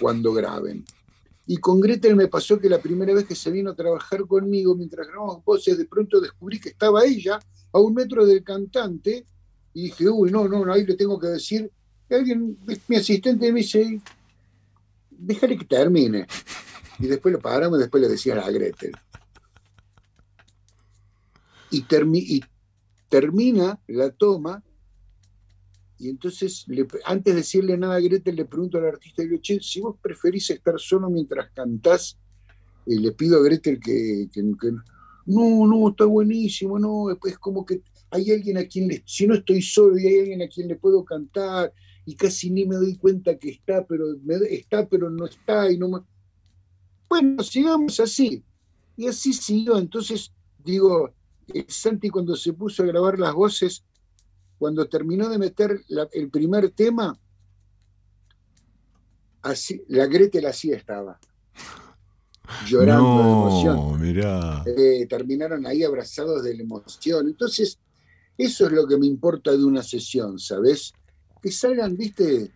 [0.00, 0.84] cuando graben.
[1.46, 4.74] Y con Gretel me pasó que la primera vez que se vino a trabajar conmigo,
[4.74, 7.38] mientras grabamos voces, de pronto descubrí que estaba ella
[7.72, 9.26] a un metro del cantante
[9.74, 11.70] y dije, uy, no, no, ahí le tengo que decir.
[12.08, 14.00] Alguien, mi asistente me dice,
[15.10, 16.26] déjale que termine.
[16.98, 18.92] Y después lo paramos y después le decía a Gretel.
[21.70, 21.82] Y
[23.08, 24.62] termina la toma
[26.04, 26.66] y entonces,
[27.06, 30.78] antes de decirle nada a Gretel, le pregunto al artista, digo, si vos preferís estar
[30.78, 32.18] solo mientras cantás,
[32.86, 34.28] eh, le pido a Gretel que,
[35.24, 39.62] no, no, está buenísimo, no, es como que hay alguien a quien si no estoy
[39.62, 41.72] solo y hay alguien a quien le puedo cantar
[42.04, 44.04] y casi ni me doy cuenta que está, pero
[44.50, 46.06] está, pero no está y no
[47.08, 48.44] Bueno, sigamos así.
[48.94, 49.78] Y así siguió.
[49.78, 50.30] Entonces,
[50.62, 51.14] digo,
[51.66, 53.84] Santi cuando se puso a grabar las voces,
[54.64, 57.14] cuando terminó de meter el primer tema,
[59.42, 61.20] así, la Gretel así estaba.
[62.66, 64.00] Llorando de emoción.
[64.00, 64.64] Mirá.
[64.64, 67.26] Eh, terminaron ahí abrazados de la emoción.
[67.26, 67.78] Entonces,
[68.38, 70.94] eso es lo que me importa de una sesión, ¿sabes?
[71.42, 72.50] Que salgan, viste,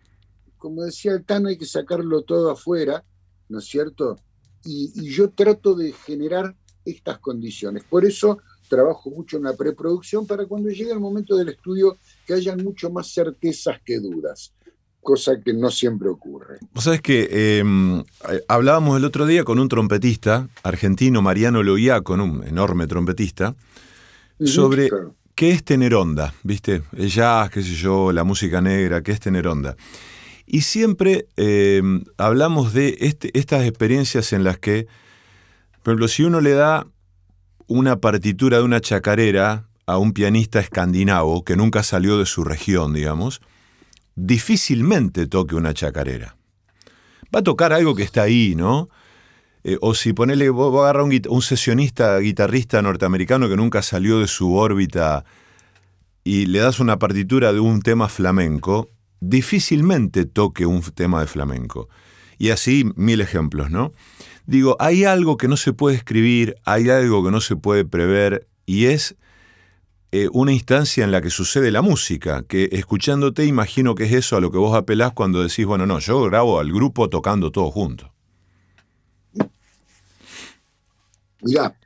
[0.57, 3.05] como decía el Tano, hay que sacarlo todo afuera,
[3.49, 4.15] ¿no es cierto?
[4.63, 7.83] y yo trato de generar estas condiciones.
[7.83, 8.39] Por eso
[8.69, 12.89] trabajo mucho en la preproducción para cuando llegue el momento del estudio que hayan mucho
[12.89, 14.53] más certezas que dudas,
[15.01, 16.59] cosa que no siempre ocurre.
[16.73, 18.03] Vos sabés que em,
[18.47, 21.61] hablábamos el otro día con un trompetista argentino, Mariano
[22.03, 23.55] con un enorme trompetista,
[24.45, 24.89] sobre
[25.35, 26.83] qué es tener onda, ¿viste?
[26.95, 29.75] El jazz, qué sé yo, la música negra, qué es tener onda.
[30.45, 34.87] Y siempre em, hablamos de este, estas experiencias en las que,
[35.83, 36.87] por ejemplo, si uno le da
[37.69, 42.93] una partitura de una chacarera a un pianista escandinavo que nunca salió de su región,
[42.93, 43.41] digamos,
[44.15, 46.35] difícilmente toque una chacarera.
[47.33, 48.89] Va a tocar algo que está ahí, ¿no?
[49.63, 54.19] Eh, o si ponele, vos, a agarrar un, un, sesionista, guitarrista norteamericano que nunca salió
[54.19, 55.23] de su órbita
[56.23, 61.87] y le das una partitura de un tema flamenco, difícilmente toque un tema de flamenco.
[62.39, 63.93] Y así mil ejemplos, ¿no?
[64.49, 68.47] Digo, hay algo que no se puede escribir, hay algo que no se puede prever
[68.65, 69.15] y es
[70.11, 74.37] eh, una instancia en la que sucede la música, que escuchándote imagino que es eso
[74.37, 77.69] a lo que vos apelás cuando decís, bueno, no, yo grabo al grupo tocando todo
[77.69, 78.11] junto.
[81.43, 81.77] Mirá,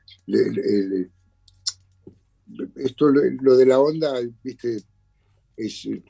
[2.77, 4.77] esto lo, de la onda, viste,
[5.57, 6.01] es eh,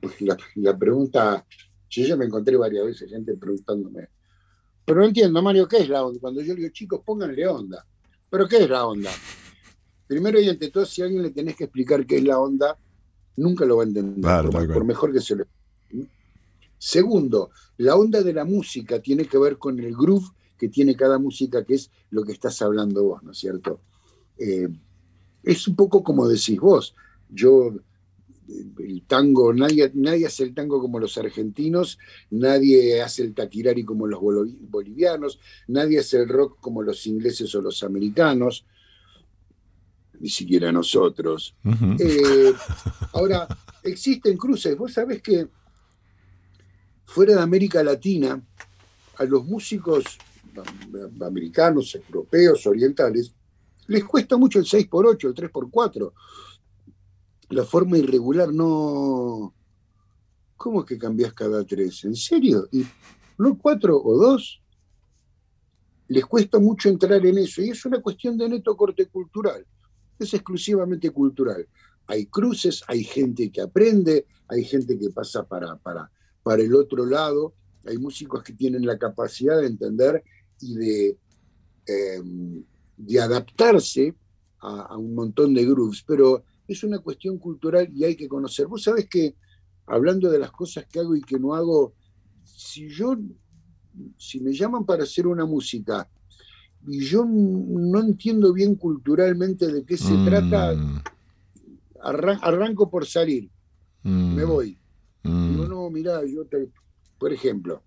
[0.00, 1.46] pues, la, la pregunta,
[1.88, 4.08] yo ya me encontré varias veces gente preguntándome,
[4.86, 6.20] pero no entiendo, Mario, ¿qué es la onda?
[6.20, 7.84] Cuando yo digo, chicos, pónganle onda.
[8.30, 9.10] ¿Pero qué es la onda?
[10.06, 12.78] Primero y ante todo, si a alguien le tenés que explicar qué es la onda,
[13.36, 15.44] nunca lo va a entender, por, mejor que se lo
[16.78, 21.18] Segundo, la onda de la música tiene que ver con el groove que tiene cada
[21.18, 23.80] música, que es lo que estás hablando vos, ¿no es cierto?
[24.38, 24.68] Eh,
[25.42, 26.94] es un poco como decís vos.
[27.28, 27.74] Yo
[28.48, 31.98] el tango, nadie, nadie hace el tango como los argentinos,
[32.30, 37.62] nadie hace el taquirari como los bolivianos, nadie hace el rock como los ingleses o
[37.62, 38.64] los americanos,
[40.18, 41.54] ni siquiera nosotros.
[41.98, 42.52] Eh,
[43.12, 43.46] ahora,
[43.82, 44.76] existen cruces.
[44.76, 45.48] Vos sabés que
[47.04, 48.40] fuera de América Latina,
[49.18, 50.04] a los músicos
[51.20, 53.32] americanos, europeos, orientales,
[53.88, 56.12] les cuesta mucho el 6x8, el 3x4
[57.50, 59.54] la forma irregular no...
[60.56, 62.04] ¿Cómo es que cambias cada tres?
[62.04, 62.66] ¿En serio?
[62.72, 62.84] ¿Y
[63.38, 64.62] no cuatro o dos?
[66.08, 69.66] Les cuesta mucho entrar en eso y es una cuestión de neto corte cultural.
[70.18, 71.68] Es exclusivamente cultural.
[72.06, 76.10] Hay cruces, hay gente que aprende, hay gente que pasa para, para,
[76.42, 77.54] para el otro lado,
[77.84, 80.24] hay músicos que tienen la capacidad de entender
[80.60, 81.18] y de,
[81.86, 82.64] em,
[82.96, 84.14] de adaptarse
[84.60, 88.66] a, a, un montón de grooves, pero es una cuestión cultural y hay que conocer.
[88.66, 89.36] Vos sabés que,
[89.86, 91.94] hablando de las cosas que hago y que no hago,
[92.44, 93.16] si yo,
[94.16, 96.08] si me llaman para hacer una música
[96.86, 100.24] y yo no entiendo bien culturalmente de qué se mm.
[100.24, 100.74] trata,
[102.00, 103.50] arranco por salir,
[104.02, 104.48] me mm.
[104.48, 104.78] voy.
[105.24, 105.50] Mm.
[105.50, 106.70] Digo, no, mirá, yo te,
[107.18, 107.82] por ejemplo,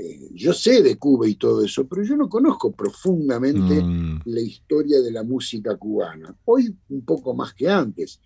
[0.00, 4.22] eh, yo sé de Cuba y todo eso, pero yo no conozco profundamente mm.
[4.26, 6.32] la historia de la música cubana.
[6.44, 8.20] Hoy un poco más que antes.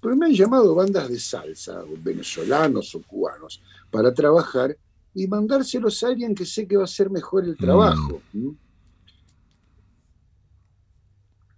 [0.00, 4.76] Pero me han llamado bandas de salsa, venezolanos o cubanos, para trabajar
[5.14, 8.20] y mandárselos a alguien que sé que va a hacer mejor el trabajo.
[8.34, 8.50] Mm.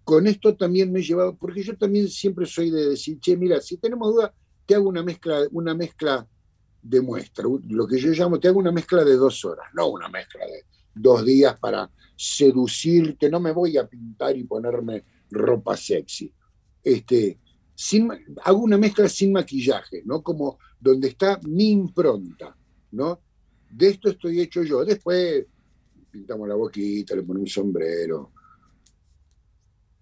[0.04, 3.60] Con esto también me he llevado, porque yo también siempre soy de decir, che, mira,
[3.60, 4.32] si tenemos duda,
[4.64, 6.26] te hago una mezcla, una mezcla
[6.82, 10.44] demuestra, lo que yo llamo, te hago una mezcla de dos horas, no una mezcla
[10.46, 10.64] de
[10.94, 16.32] dos días para seducirte, no me voy a pintar y ponerme ropa sexy.
[16.82, 17.38] Este,
[17.74, 18.10] sin,
[18.44, 20.22] hago una mezcla sin maquillaje, ¿no?
[20.22, 22.56] Como donde está mi impronta,
[22.92, 23.20] ¿no?
[23.70, 24.84] De esto estoy hecho yo.
[24.84, 25.46] Después
[26.10, 28.32] pintamos la boquita, le ponemos un sombrero.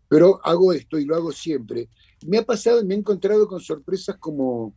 [0.08, 1.88] Pero hago esto y lo hago siempre.
[2.26, 4.74] Me ha pasado, me he encontrado con sorpresas como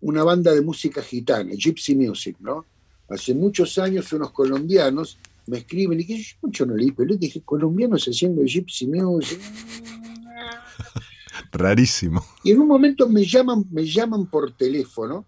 [0.00, 2.64] una banda de música gitana, Gypsy Music, ¿no?
[3.08, 7.20] Hace muchos años unos colombianos me escriben y que yo mucho no leí, pero les
[7.20, 9.40] dije, colombianos haciendo Gypsy Music.
[11.52, 12.24] Rarísimo.
[12.42, 15.26] Y en un momento me llaman, me llaman por teléfono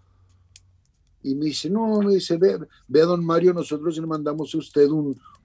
[1.22, 4.58] y me dice, no, me dice, ve, ve a don Mario, nosotros le mandamos a
[4.58, 4.88] usted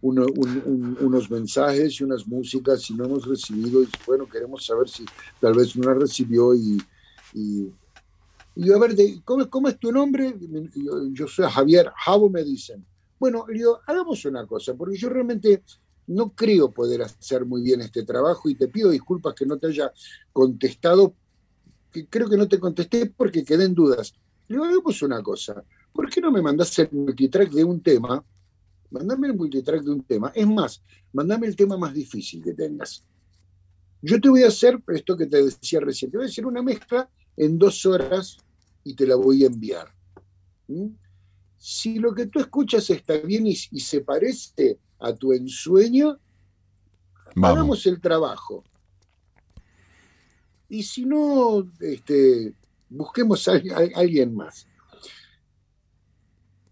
[0.01, 5.05] unos mensajes y unas músicas y no hemos recibido, y bueno, queremos saber si
[5.39, 6.79] tal vez no la recibió y,
[7.33, 7.71] y,
[8.65, 10.35] yo, a ver, ¿cómo, ¿cómo, es tu nombre?
[11.11, 12.85] Yo, soy Javier, Javo me dicen.
[13.19, 15.63] Bueno, le digo, hagamos una cosa, porque yo realmente
[16.07, 19.67] no creo poder hacer muy bien este trabajo y te pido disculpas que no te
[19.67, 19.91] haya
[20.31, 21.15] contestado,
[21.91, 24.13] que creo que no te contesté porque quedé en dudas.
[24.47, 28.23] Le digo, hagamos una cosa, ¿por qué no me mandas el multitrack de un tema?
[28.91, 30.31] Mandame el multitrack de un tema.
[30.35, 33.03] Es más, mandame el tema más difícil que tengas.
[34.01, 36.61] Yo te voy a hacer esto que te decía recién, te voy a hacer una
[36.61, 38.37] mezcla en dos horas
[38.83, 39.93] y te la voy a enviar.
[40.67, 40.87] ¿Mm?
[41.57, 46.17] Si lo que tú escuchas está bien y, se parece a tu ensueño,
[47.35, 48.63] hagamos el trabajo.
[50.67, 52.55] Y si no, este,
[52.89, 53.61] busquemos a,
[53.95, 54.67] alguien más.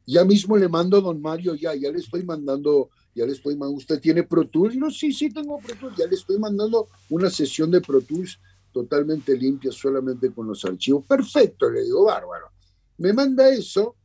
[0.05, 3.55] Ya mismo le mando a don Mario, ya, ya le estoy mandando, ya le estoy
[3.55, 4.75] mandando, ¿usted tiene Pro Tools?
[4.75, 8.39] No, sí, sí tengo Pro Tools, ya le estoy mandando una sesión de Pro Tools
[8.71, 11.05] totalmente limpia, solamente con los archivos.
[11.05, 12.51] Perfecto, le digo, bárbaro.
[12.97, 13.95] Me manda eso,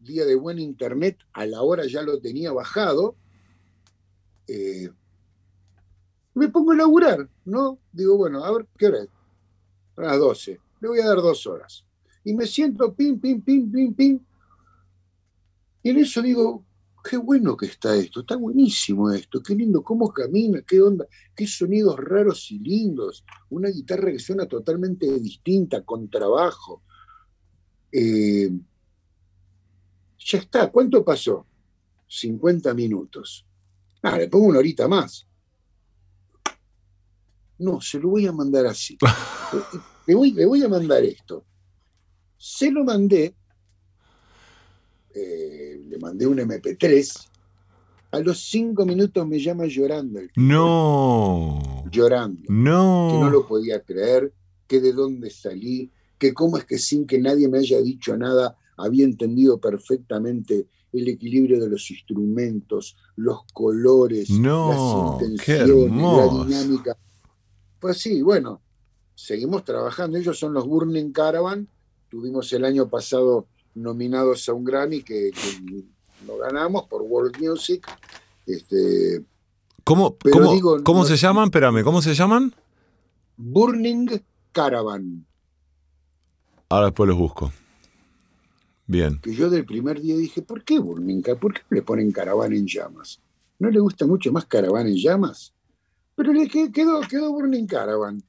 [0.00, 3.16] día de buen internet, a la hora ya lo tenía bajado.
[4.46, 4.90] Eh,
[6.34, 7.78] me pongo a laburar, ¿no?
[7.92, 9.06] Digo, bueno, a ver, ¿qué hora
[9.96, 10.60] a las 12.
[10.80, 11.84] Le voy a dar dos horas.
[12.24, 14.20] Y me siento pim, pim, pim, pim, pim.
[15.82, 16.64] Y en eso digo,
[17.02, 21.46] qué bueno que está esto, está buenísimo esto, qué lindo, cómo camina, qué onda, qué
[21.46, 26.82] sonidos raros y lindos, una guitarra que suena totalmente distinta, con trabajo.
[27.90, 28.50] Eh,
[30.18, 31.46] ya está, ¿cuánto pasó?
[32.08, 33.44] 50 minutos.
[34.02, 35.26] Ah, le pongo una horita más.
[37.58, 38.98] No, se lo voy a mandar así.
[40.06, 41.44] le, voy, le voy a mandar esto.
[42.36, 43.36] Se lo mandé,
[45.14, 45.61] eh,
[45.92, 47.28] le mandé un MP3.
[48.12, 50.20] A los cinco minutos me llama llorando.
[50.20, 51.84] El no.
[51.90, 52.42] Llorando.
[52.48, 53.10] No.
[53.12, 54.32] Que no lo podía creer,
[54.66, 58.56] que de dónde salí, que cómo es que sin que nadie me haya dicho nada
[58.78, 66.96] había entendido perfectamente el equilibrio de los instrumentos, los colores, las intenciones, la dinámica.
[67.78, 68.62] Pues sí, bueno,
[69.14, 70.16] seguimos trabajando.
[70.16, 71.68] Ellos son los Burning Caravan.
[72.08, 75.30] Tuvimos el año pasado nominados a un Grammy que,
[76.26, 77.86] lo ganamos por World Music.
[78.46, 79.24] Este,
[79.84, 80.16] ¿Cómo,
[80.84, 81.44] cómo, se llaman?
[81.44, 82.54] Espérame, ¿cómo se llaman?
[83.36, 84.08] Burning
[84.52, 85.26] Caravan.
[86.68, 87.52] Ahora después los busco.
[88.86, 89.20] Bien.
[89.20, 91.40] Que yo del primer día dije, ¿por qué Burning Caravan?
[91.40, 93.20] ¿Por qué le ponen caravana en llamas?
[93.58, 95.52] ¿No le gusta mucho más caravana en llamas?
[96.14, 98.22] Pero le quedó, quedó Burning Caravan.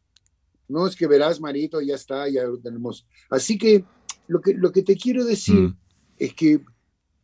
[0.68, 3.06] No es que verás, Marito, ya está, ya lo tenemos.
[3.30, 3.84] Así que
[4.28, 5.78] lo que, lo que te quiero decir mm.
[6.18, 6.62] es que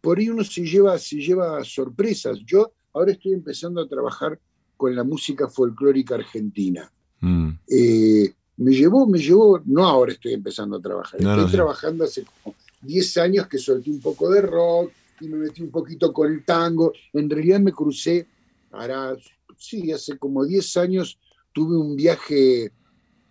[0.01, 2.39] por ahí uno se lleva, se lleva sorpresas.
[2.45, 4.39] Yo ahora estoy empezando a trabajar
[4.77, 6.91] con la música folclórica argentina.
[7.19, 7.49] Mm.
[7.67, 12.55] Eh, me llevó, me llevó, no ahora estoy empezando a trabajar, estoy trabajando hace como
[12.81, 16.43] 10 años que solté un poco de rock y me metí un poquito con el
[16.43, 16.93] tango.
[17.13, 18.27] En realidad me crucé,
[18.71, 19.17] ahora
[19.57, 21.19] sí, hace como 10 años
[21.53, 22.71] tuve un viaje,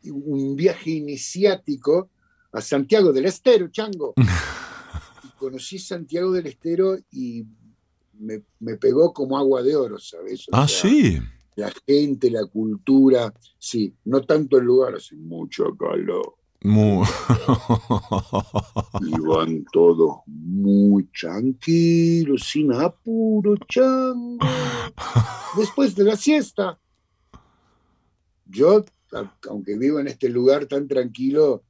[0.04, 2.11] un viaje iniciático
[2.52, 4.14] a Santiago del Estero, chango.
[5.38, 7.46] conocí Santiago del Estero y
[8.18, 10.46] me, pegó como agua de oro, ¿sabes?
[10.52, 11.20] ah, sí.
[11.54, 16.34] La gente, la cultura, sí, no tanto el lugar, hace mucho calor.
[16.62, 17.06] Muy...
[19.00, 24.38] Iban todos muy tranquilos, sin apuro, chango.
[25.56, 26.78] Después de la siesta.
[28.46, 28.84] Yo,
[29.48, 31.62] aunque vivo en este lugar tan tranquilo,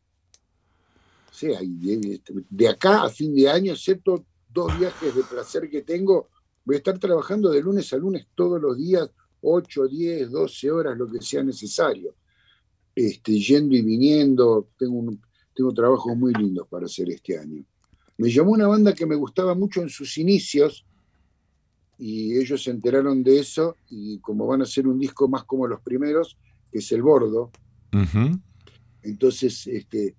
[1.41, 6.29] de acá a fin de año, excepto dos viajes de placer que tengo,
[6.65, 10.99] voy a estar trabajando de lunes a lunes todos los días, 8, 10, 12 horas,
[10.99, 12.15] lo que sea necesario
[12.99, 14.69] este, yendo y viniendo.
[14.77, 15.15] Tengo,
[15.55, 17.65] tengo trabajos muy lindos para hacer este año.
[18.17, 20.85] Me llamó una banda que me gustaba mucho en sus inicios
[21.99, 25.67] y ellos se enteraron de eso y como van a hacer un disco más como
[25.67, 26.37] los primeros,
[26.71, 27.51] que es El Bordo,
[29.03, 30.17] entonces este,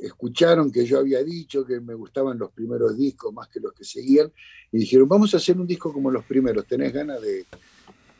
[0.00, 3.84] escucharon que yo había dicho que me gustaban los primeros discos más que los que
[3.84, 4.32] seguían
[4.72, 7.46] y dijeron, vamos a hacer un disco como los primeros, ¿tenés ganas de,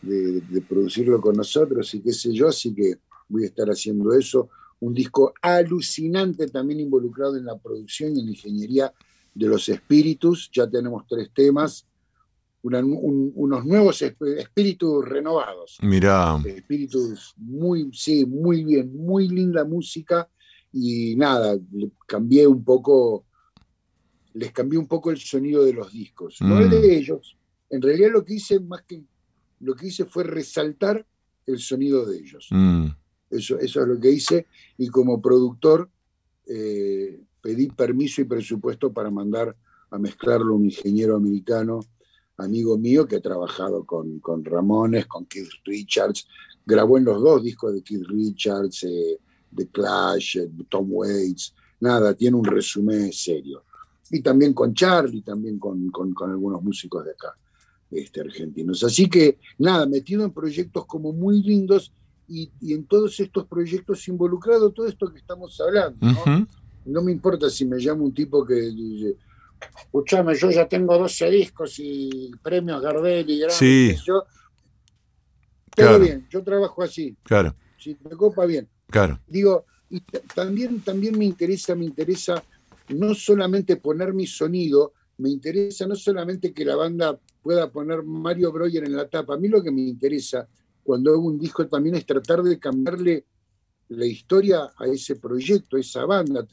[0.03, 2.49] de producirlo con nosotros y qué sé yo?
[2.49, 2.99] Así que
[3.29, 4.49] voy a estar haciendo eso.
[4.81, 8.93] Un disco alucinante también involucrado en la producción y en la ingeniería
[9.35, 10.51] de los espíritus.
[10.53, 11.87] Ya tenemos tres temas,
[12.63, 15.79] unos nuevos espíritus renovados.
[15.83, 16.41] Mirá.
[16.45, 20.29] Espíritus muy, sí, muy bien, muy linda música.
[20.73, 21.59] Y nada,
[22.07, 23.25] cambié un poco
[24.35, 26.91] les cambié un poco el sonido de los discos, no el de mm.
[26.91, 27.37] ellos.
[27.71, 29.03] En realidad lo que hice más que
[29.61, 31.05] lo que hice fue resaltar
[31.47, 32.47] el sonido de ellos.
[32.51, 32.87] Mm.
[33.31, 34.47] Eso, eso es lo que hice
[34.77, 35.91] y como productor
[36.47, 39.57] eh, pedí permiso y presupuesto para mandar
[39.91, 41.81] a mezclarlo un ingeniero americano,
[42.37, 46.29] amigo mío, que ha trabajado con, con Ramones, con Keith Richards,
[46.65, 49.19] grabó en los dos discos de Keith Richards, eh,
[49.55, 53.65] The Clash, eh, Tom Waits, nada, tiene un resumen serio.
[54.11, 57.37] Y también con Charlie, también con, con, con algunos músicos de acá,
[57.91, 58.83] este, argentinos.
[58.85, 61.93] Así que, nada, metido en proyectos como muy lindos
[62.29, 66.47] y, en todos estos proyectos involucrado todo esto que estamos hablando.
[66.85, 67.03] ¿no?
[67.03, 69.17] me importa si me llama un tipo que dice,
[69.85, 73.95] escuchame, yo ya tengo 12 discos y premios Gardel y Sí.
[74.07, 74.25] Yo,
[75.75, 77.17] todo bien, yo trabajo así.
[77.23, 77.55] Claro.
[77.79, 78.69] Si me copa bien.
[78.91, 79.21] Claro.
[79.27, 80.01] Digo, y
[80.35, 82.43] también, también me interesa, me interesa
[82.89, 88.53] no solamente poner mi sonido, me interesa no solamente que la banda pueda poner Mario
[88.53, 90.49] Breuer en la tapa, a mí lo que me interesa
[90.83, 93.27] cuando hago un disco también es tratar de cambiarle
[93.89, 96.47] la historia a ese proyecto, a esa banda,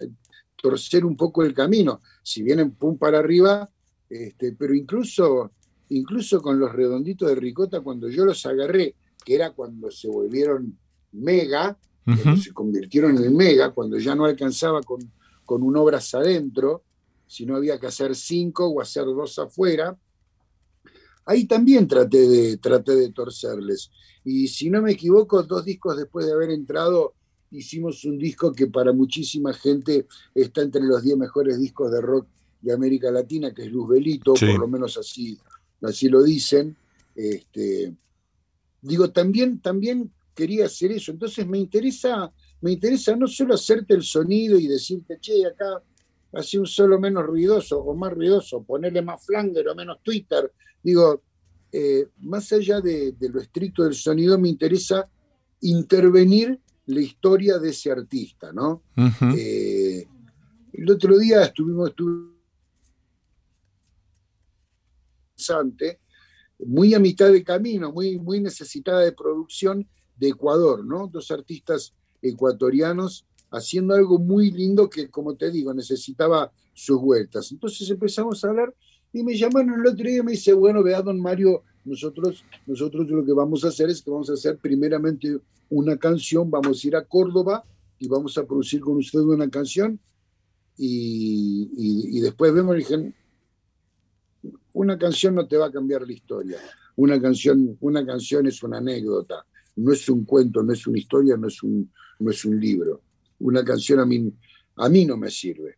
[0.55, 2.01] torcer un poco el camino.
[2.21, 3.69] Si vienen pum para arriba,
[4.09, 5.51] este, pero incluso,
[5.89, 10.77] incluso con los redonditos de ricota, cuando yo los agarré, que era cuando se volvieron
[11.13, 14.99] mega, cuando se convirtieron en mega, cuando ya no alcanzaba con,
[15.43, 16.83] con un obras adentro,
[17.27, 19.97] sino había que hacer cinco o hacer dos afuera,
[21.25, 23.91] ahí también traté de, traté de torcerles.
[24.23, 27.13] Y si no me equivoco, dos discos después de haber entrado,
[27.51, 32.27] hicimos un disco que para muchísima gente está entre los 10 mejores discos de rock
[32.61, 35.37] de América Latina, que es Luz Belito, por lo menos así,
[35.81, 36.75] así lo dicen.
[37.15, 37.93] Este,
[38.81, 41.11] digo, también, también quería hacer eso.
[41.11, 42.31] Entonces me interesa,
[42.61, 45.81] me interesa no solo hacerte el sonido y decirte, che, acá
[46.33, 50.51] hace un solo menos ruidoso o más ruidoso, ponerle más flanger o menos Twitter,
[50.85, 51.23] Digo,
[51.71, 55.09] eh, más allá de, lo estricto del sonido, me interesa
[55.61, 58.83] intervenir la historia de ese artista, ¿no?
[59.35, 60.07] Eh,
[60.73, 61.91] el otro día estuvimos,
[66.59, 71.07] muy a mitad de camino, muy, muy necesitada de producción de Ecuador, ¿no?
[71.07, 77.51] Dos artistas ecuatorianos haciendo algo muy lindo que, como te digo, necesitaba sus vueltas.
[77.51, 78.73] Entonces empezamos a hablar
[79.13, 83.07] y me llamaron el otro día y me dice, bueno, vea, don Mario, nosotros, nosotros
[83.07, 85.39] lo que vamos a hacer es que vamos a hacer primeramente
[85.69, 87.63] una canción, vamos a ir a Córdoba
[87.99, 89.99] y vamos a producir con usted una canción
[90.77, 93.13] y, después vemos, dije,
[94.73, 96.57] una canción no te va a cambiar la historia,
[96.97, 99.45] una canción, una canción es una anécdota,
[99.75, 103.01] no es un cuento, no es una historia, no es un, no es un libro.
[103.39, 104.31] Una canción a mí,
[104.77, 105.77] a mí no me sirve.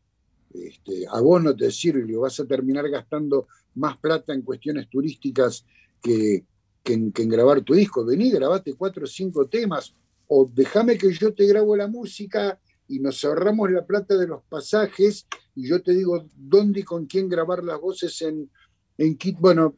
[0.53, 5.65] Este, a vos no te sirve, vas a terminar gastando más plata en cuestiones turísticas
[6.01, 6.45] que,
[6.85, 8.05] en, grabar tu disco.
[8.05, 9.93] Vení, grabate cuatro o cinco temas,
[10.27, 14.43] o déjame que yo te grabo la música y nos ahorramos la plata de los
[14.43, 18.49] pasajes y yo te digo dónde y con quién grabar las voces en,
[18.97, 19.37] en Kit.
[19.39, 19.75] Bueno,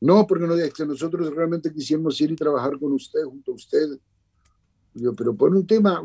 [0.00, 3.98] no, porque no, que nosotros realmente quisimos ir y trabajar con usted, junto a usted.
[5.16, 6.00] pero por un tema,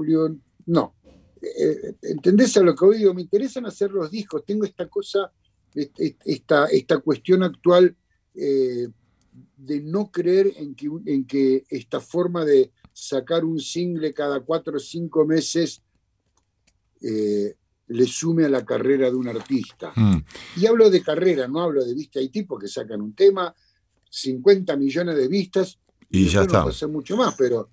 [0.65, 0.95] no,
[1.41, 3.13] eh, ¿entendés a lo que digo?
[3.13, 5.31] Me interesan hacer los discos, tengo esta cosa,
[5.75, 7.95] esta, esta cuestión actual
[8.33, 8.87] eh,
[9.57, 14.77] de no creer en que, en que esta forma de sacar un single cada cuatro
[14.77, 15.81] o cinco meses
[17.01, 17.55] eh,
[17.87, 19.91] le sume a la carrera de un artista.
[19.95, 20.23] Mm.
[20.57, 22.19] Y hablo de carrera, no hablo de vista.
[22.19, 23.53] Hay tipos que sacan un tema,
[24.13, 26.65] 50 millones de vistas, y, ya está.
[26.65, 27.71] No mucho más, pero,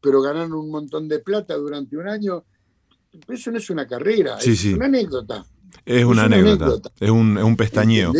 [0.00, 2.44] pero ganan un montón de plata durante un año
[3.28, 5.46] eso no es una carrera, es una anécdota.
[5.84, 6.90] Es una, anécdota.
[6.98, 8.12] es un, es un pestañeo.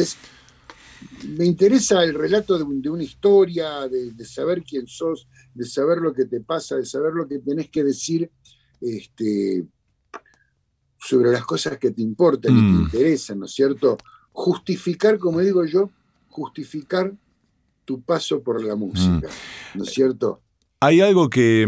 [1.29, 6.27] Me interesa el relato de, una historia, de, saber quién sos, de saber lo que
[6.27, 8.31] te pasa, de saber lo que tenés que decir
[8.81, 9.65] este,
[10.99, 12.83] sobre las cosas que te importan y te mm.
[12.83, 13.97] interesan, ¿no es cierto?
[14.33, 15.91] Justificar, como digo yo,
[16.29, 17.13] justificar
[17.85, 19.79] tu paso por la música, mm.
[19.79, 20.41] ¿no es cierto?
[20.81, 21.67] Hay algo que,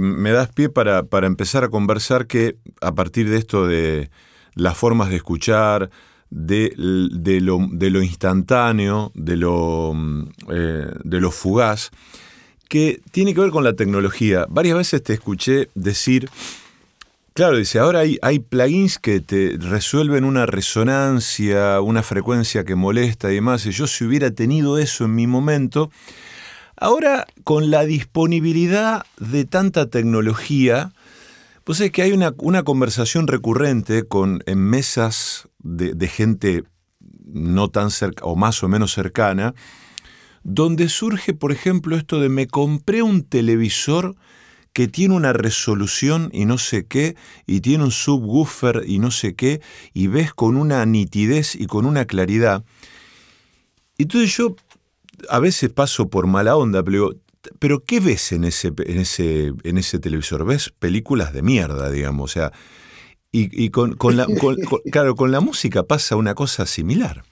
[0.00, 4.10] me das pie para, empezar a conversar que a partir de esto de
[4.54, 5.90] las formas de escuchar,
[6.30, 9.92] de, lo, instantáneo, de lo,
[10.52, 11.90] eh, de lo fugaz,
[12.68, 14.46] que tiene que ver con la tecnología.
[14.48, 16.30] Varias veces te escuché decir,
[17.34, 23.36] claro, dice, ahora hay, plugins que te resuelven una resonancia, una frecuencia que molesta y
[23.36, 23.66] demás.
[23.66, 25.90] Y yo si hubiera tenido eso en mi momento,
[26.76, 30.92] Ahora, con la disponibilidad de tanta tecnología,
[31.62, 32.32] Pues es que hay una,
[32.62, 36.64] conversación recurrente con, en mesas de, gente
[37.24, 39.54] no tan cerca o más o menos cercana,
[40.42, 44.14] donde surge, por ejemplo, esto de me compré un televisor
[44.74, 47.16] que tiene una resolución y no sé qué,
[47.46, 49.62] y tiene un subwoofer y no sé qué,
[49.94, 52.64] y ves con una nitidez y con una claridad.
[53.96, 54.56] Entonces yo
[55.30, 57.12] a veces paso por mala onda, pero
[57.58, 60.44] pero ¿qué ves en ese, en ese, en ese televisor?
[60.44, 62.30] ¿Ves películas de mierda, digamos?
[62.30, 62.52] O sea,
[63.30, 64.26] y, con, la,
[64.92, 67.24] claro, con la música pasa una cosa similar.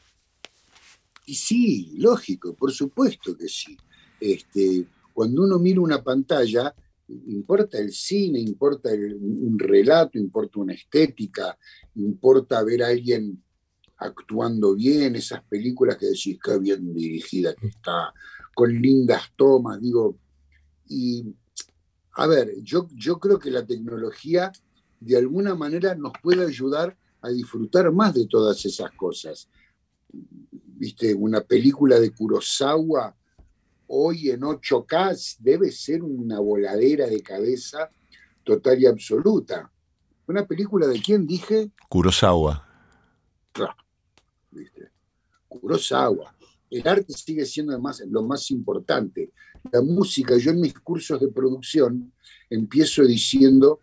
[1.26, 3.76] Y sí, lógico, por supuesto que sí.
[4.20, 6.74] Este, cuando uno mira una pantalla,
[7.26, 11.58] importa el cine, importa un relato, importa una estética,
[11.94, 13.42] importa ver a alguien
[13.98, 18.12] actuando bien, esas películas que decís que bien dirigida que está,
[18.54, 20.18] con lindas tomas, digo,
[20.88, 21.24] y
[22.14, 24.52] a ver, yo, yo creo que la tecnología
[25.00, 29.48] de alguna manera nos puede ayudar a disfrutar más de todas esas cosas.
[30.12, 33.16] Viste, una película de Kurosawa
[33.95, 37.90] hoy en 8K debe ser una voladera de cabeza
[38.43, 39.70] total y absoluta.
[40.26, 41.70] ¿Una película de quién dije?
[41.88, 42.66] Kurosawa.
[43.53, 43.76] Claro,
[44.51, 44.90] ¿viste?
[45.49, 46.34] Kurosawa
[46.72, 49.32] el arte sigue siendo además lo más importante.
[49.70, 52.12] La música, yo en mis cursos de producción
[52.49, 53.80] empiezo diciendo,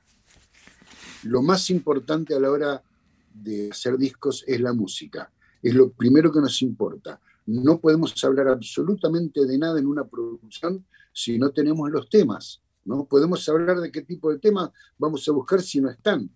[1.24, 2.84] lo más importante a la hora
[3.32, 5.32] de hacer discos es la música.
[5.62, 7.22] Es lo primero que nos importa.
[7.50, 12.62] No podemos hablar absolutamente de nada en una producción si no tenemos los temas.
[12.86, 14.70] No podemos hablar de qué tipo de temas
[15.00, 16.30] vamos a buscar si no están.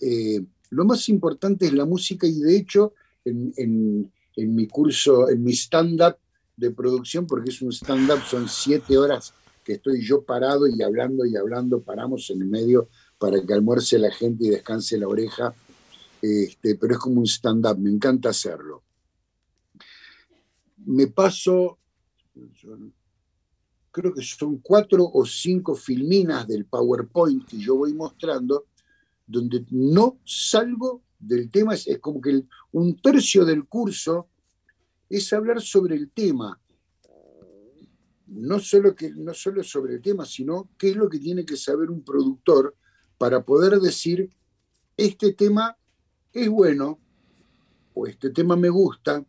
[0.00, 2.94] Eh, lo más importante es la música y de hecho
[3.24, 6.16] en, en mi curso, en mi stand-up
[6.56, 9.32] de producción, porque es un stand-up, son siete horas
[9.62, 13.98] que estoy yo parado y hablando y hablando, paramos en el medio para que almuerce
[13.98, 15.54] la gente y descanse la oreja,
[16.20, 18.82] este, pero es como un stand-up, me encanta hacerlo.
[20.88, 21.78] Me paso,
[23.90, 28.68] creo que son cuatro o cinco filminas del PowerPoint que yo voy mostrando,
[29.26, 34.28] donde no salgo del tema, es, como que un tercio del curso
[35.10, 36.58] es hablar sobre el tema.
[38.28, 41.58] No solo, que, no solo sobre el tema, sino qué es lo que tiene que
[41.58, 42.74] saber un productor
[43.18, 44.30] para poder decir,
[44.96, 45.76] este tema
[46.32, 46.98] es bueno
[47.92, 49.22] o este tema me gusta,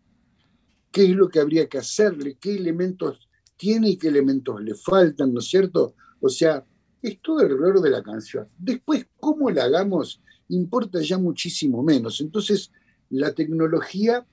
[0.91, 3.27] qué es lo que habría que hacerle, qué elementos
[3.57, 5.95] tiene y qué elementos le faltan, ¿no es cierto?
[6.21, 6.65] O sea,
[7.01, 8.47] es todo alrededor de la canción.
[8.57, 12.21] Después, cómo la hagamos, importa ya muchísimo menos.
[12.21, 12.71] Entonces,
[13.09, 14.25] la tecnología,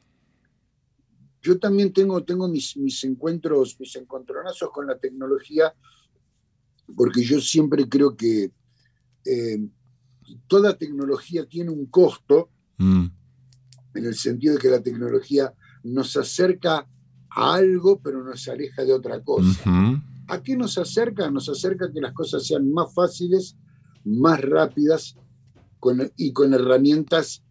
[1.42, 5.74] yo también tengo, tengo mis, mis encuentros, mis encontronazos con la tecnología,
[6.96, 8.52] porque yo siempre creo que
[9.24, 9.68] eh,
[10.46, 13.06] toda tecnología tiene un costo, mm.
[13.94, 15.52] en el sentido de que la tecnología
[15.86, 16.86] nos acerca
[17.30, 19.62] a algo, pero nos aleja de otra cosa.
[20.28, 21.30] ¿A qué nos acerca?
[21.30, 23.56] Nos acerca a que las cosas sean más fáciles,
[24.04, 25.16] más rápidas
[26.16, 27.44] y con herramientas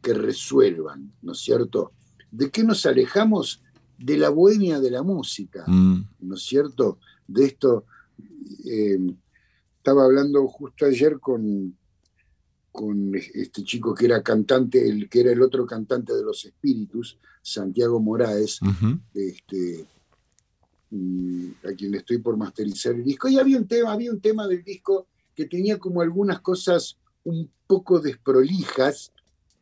[0.00, 1.92] que resuelvan, ¿no es cierto?
[2.30, 3.62] ¿De qué nos alejamos?
[3.98, 6.08] De la bohemia de la música, mm.
[6.20, 6.98] ¿no es cierto?
[7.26, 7.84] De esto,
[8.64, 8.98] eh,
[9.76, 11.76] estaba hablando justo ayer con,
[12.72, 17.18] con este chico que era cantante, el que era el otro cantante de los espíritus,
[17.42, 18.60] Santiago Moraes,
[19.12, 19.84] este,
[20.90, 23.28] mm, a quien le estoy por masterizar el disco.
[23.28, 27.50] Y había un tema, había un tema del disco que tenía como algunas cosas un
[27.66, 29.12] poco desprolijas,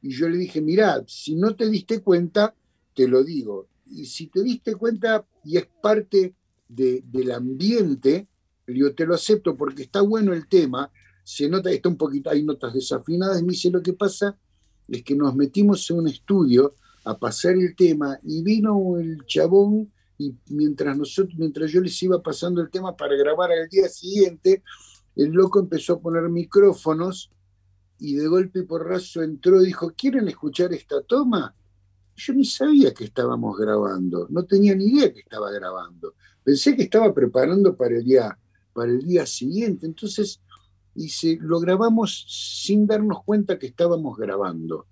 [0.02, 2.54] y yo le dije, mira, si no te diste cuenta,
[2.94, 6.34] te lo digo, y si te diste cuenta y es parte
[6.68, 8.28] del ambiente,
[8.66, 10.90] yo te lo acepto porque está bueno el tema,
[11.24, 14.36] se nota, está un poquito, hay notas desafinadas, y me dice, lo que pasa
[14.88, 16.74] es que nos metimos en un estudio
[17.04, 22.22] a pasar el tema y vino el chabón y mientras, nosotros, mientras yo les iba
[22.22, 24.62] pasando el tema para grabar al día siguiente,
[25.16, 27.30] el loco empezó a poner micrófonos
[27.98, 31.54] y de golpe por raso entró y dijo, ¿quieren escuchar esta toma?
[32.16, 36.14] Yo ni sabía que estábamos grabando, no tenía ni idea que estaba grabando.
[36.44, 38.38] Pensé que estaba preparando para el día,
[38.74, 39.86] para el día siguiente.
[39.86, 40.40] Entonces,
[40.94, 44.86] y lo grabamos sin darnos cuenta que estábamos grabando.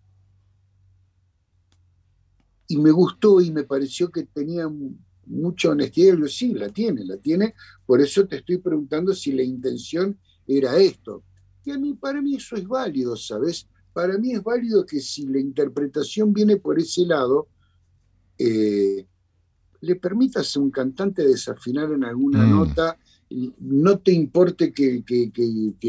[2.68, 4.70] Y me gustó y me pareció que tenía
[5.26, 6.16] mucha honestidad.
[6.16, 7.54] Y yo, sí, la tiene, la tiene.
[7.84, 11.24] Por eso te estoy preguntando si la intención era esto
[11.70, 13.68] a mí, para mí eso es válido, ¿sabes?
[13.92, 17.48] Para mí es válido que si la interpretación viene por ese lado,
[18.38, 19.06] eh,
[19.80, 22.50] le permitas a un cantante desafinar en alguna mm.
[22.50, 22.98] nota
[23.58, 25.04] no te importe que,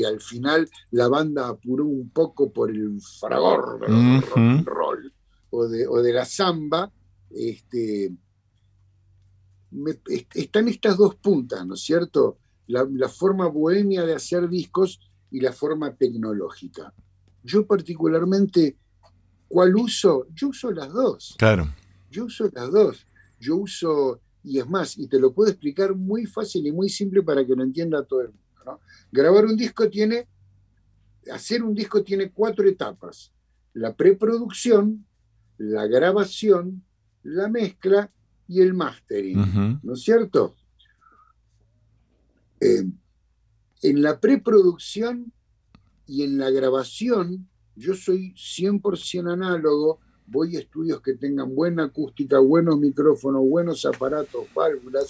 [0.06, 5.14] al final la banda apuró un poco por el fragor del roll
[5.52, 6.92] o de, la samba,
[7.32, 8.12] este,
[10.34, 12.38] están estas dos puntas, ¿no es cierto?
[12.68, 15.00] La, la, forma bohemia de hacer discos
[15.32, 16.94] y la forma tecnológica.
[17.44, 18.78] Yo particularmente,
[19.48, 20.28] ¿cuál uso?
[20.34, 21.36] Yo uso las dos.
[21.38, 21.74] Claro.
[22.12, 23.08] Yo uso las dos.
[23.40, 27.22] Yo uso y es más, y te lo puedo explicar muy fácil y muy simple
[27.24, 28.80] para que lo entienda todo el mundo.
[29.12, 30.28] Grabar un disco tiene,
[31.32, 33.32] hacer un disco tiene cuatro etapas.
[33.74, 35.06] La preproducción,
[35.60, 36.84] la grabación,
[37.24, 38.12] la mezcla
[38.48, 40.56] y el mastering, ¿no es cierto?
[42.60, 42.86] Eh,
[43.84, 45.32] en la preproducción
[46.08, 50.00] y en la grabación, yo soy 100% análogo
[50.32, 55.08] voy a estudios que tengan buena acústica, buenos micrófonos, buenos aparatos, válvulas,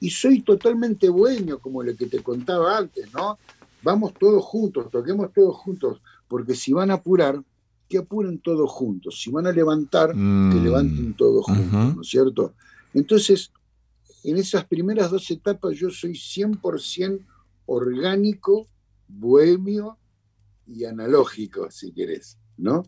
[0.00, 3.38] y soy totalmente bueno, como lo que te contaba antes, ¿no?
[3.82, 7.42] Vamos todos juntos, toquemos todos juntos, porque si van a apurar,
[7.88, 10.64] que apuren todos juntos, si van a levantar, que mm.
[10.64, 12.54] levanten todos juntos, ¿no es cierto?
[12.94, 13.52] Entonces,
[14.24, 17.24] en esas primeras dos etapas yo soy 100%
[17.66, 18.68] orgánico,
[19.08, 19.98] bohemio
[20.66, 22.82] y analógico, si querés, ¿no?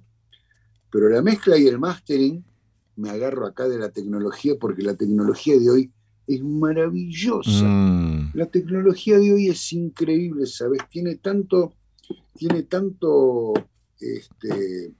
[0.90, 2.44] Pero la mezcla y el mastering,
[2.96, 5.92] me agarro acá de la tecnología porque la tecnología de hoy
[6.26, 7.64] es maravillosa.
[7.64, 8.32] Mm.
[8.34, 10.80] La tecnología de hoy es increíble, ¿sabes?
[10.90, 11.72] Tiene tanto,
[12.34, 13.54] tiene tanto,
[14.00, 14.92] este,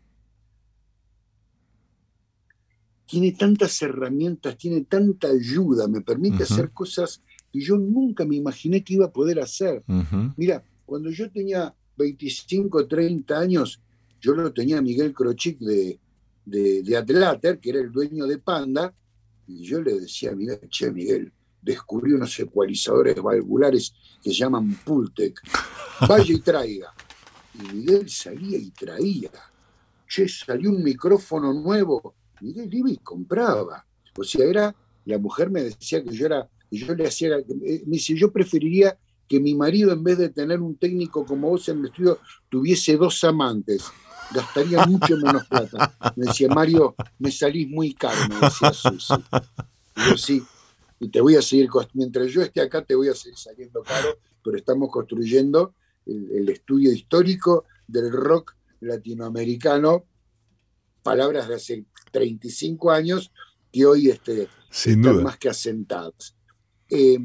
[3.07, 8.85] tiene tantas herramientas, tiene tanta ayuda, me permite hacer cosas que yo nunca me imaginé
[8.85, 9.83] que iba a poder hacer.
[10.37, 13.81] Mira, cuando yo tenía 25, 30 años,
[14.21, 15.99] yo lo tenía Miguel Crochic de,
[16.45, 18.93] de, Atlater, que era el dueño de Panda,
[19.47, 21.33] y yo le decía a Miguel, che, Miguel,
[21.63, 25.41] descubrí unos ecualizadores valvulares que se llaman Pultec,
[26.07, 26.93] vaya y traiga.
[27.59, 29.31] Y Miguel salía y traía.
[30.09, 32.15] Che, salió un micrófono nuevo.
[32.41, 33.85] Miguel iba y compraba.
[34.17, 38.15] O sea, era, la mujer me decía que yo era, yo le hacía, me dice,
[38.15, 38.97] yo preferiría
[39.29, 42.97] que mi marido, en vez de tener un técnico como vos en el estudio, tuviese
[42.97, 43.85] dos amantes
[44.31, 45.95] gastaría mucho menos plata.
[46.17, 49.15] Me decía, Mario, me salís muy caro, me decía Susi.
[49.97, 50.43] Y yo sí,
[51.01, 54.17] y te voy a seguir, mientras yo esté acá te voy a seguir saliendo caro,
[54.43, 55.75] pero estamos construyendo
[56.09, 60.05] el, estudio histórico del rock latinoamericano,
[61.03, 63.33] palabras de hace 35 años
[63.73, 66.35] que hoy este, están más que asentadas.
[66.91, 67.19] Eh,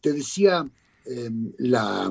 [0.00, 0.68] te decía
[1.04, 2.10] em, la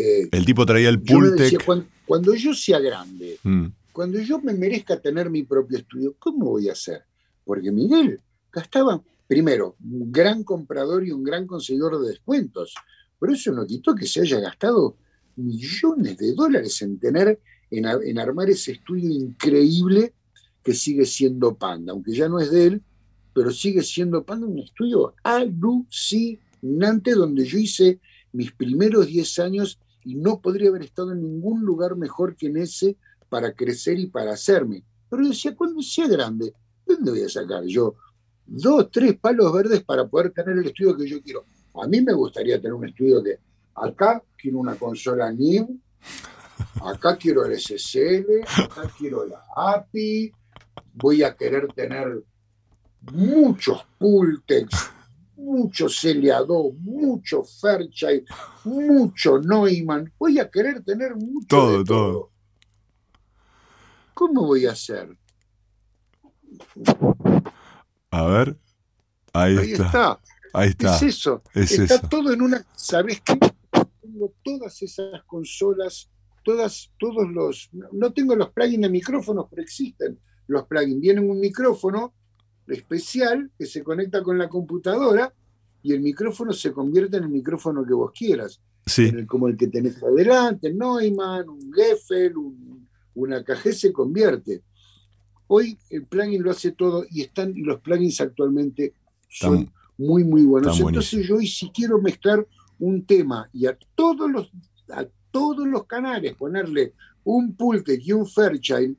[0.00, 1.64] eh, el tipo traía el Pultec.
[2.06, 3.66] Cuando, yo sea grande, mm.
[3.92, 7.04] cuando yo me merezca tener mi propio estudio, ¿cómo voy a hacer?
[7.44, 12.74] Porque Miguel gastaba, primero, un gran comprador y un gran conseguidor de descuentos,
[13.20, 14.96] pero eso no quitó que se haya gastado
[15.36, 17.38] millones de dólares en tener,
[17.70, 20.14] en, en armar ese estudio increíble
[20.64, 22.82] que sigue siendo Panda, aunque ya no es de él,
[23.34, 28.00] pero sigue siendo Panda un estudio alucinante donde yo hice
[28.32, 32.56] mis primeros 10 años y no podría haber estado en ningún lugar mejor que en
[32.56, 32.96] ese
[33.28, 34.84] para crecer y para hacerme.
[35.08, 36.52] Pero decía, cuando sea grande,
[36.86, 37.96] ¿dónde voy a sacar yo
[38.46, 41.44] dos, tres palos verdes para poder tener el estudio que yo quiero?
[41.74, 43.38] A mí me gustaría tener un estudio que
[43.74, 45.80] acá quiero una consola NIM,
[46.82, 50.32] acá quiero el SSL, acá quiero la API,
[50.94, 52.22] voy a querer tener
[53.12, 54.90] muchos Pultex,
[55.36, 58.26] mucho Celiado, mucho Fairchild,
[58.64, 60.12] mucho Neumann.
[60.18, 61.46] Voy a querer tener mucho.
[61.48, 62.30] Todo, todo.
[64.14, 65.16] ¿Cómo voy a hacer?
[68.10, 68.56] A ver.
[69.32, 70.20] Ahí, está.
[70.52, 70.96] Ahí está.
[70.96, 71.42] Es eso.
[71.54, 72.64] está todo en una.
[72.74, 73.38] ¿Sabes qué?
[74.00, 76.10] Tengo todas esas consolas,
[76.44, 77.70] todas, todos los.
[77.92, 81.00] No tengo los plugins de micrófonos, pero existen los plugins.
[81.00, 82.14] Vienen un micrófono
[82.66, 85.32] especial que se conecta con la computadora
[85.82, 88.60] y el micrófono se convierte en el micrófono que vos quieras.
[88.86, 89.24] Sí.
[89.26, 94.62] como el que tenés adelante, Neumann, un Geffel, un, una KG se convierte.
[95.46, 98.94] Hoy el plugin lo hace todo y están los plugins actualmente
[99.28, 99.70] son
[100.00, 100.80] muy muy buenos.
[100.80, 102.46] Entonces yo hoy si quiero mezclar
[102.78, 104.50] un tema y a todos los
[104.88, 108.96] a todos los canales ponerle un Pultec y un Fairchild,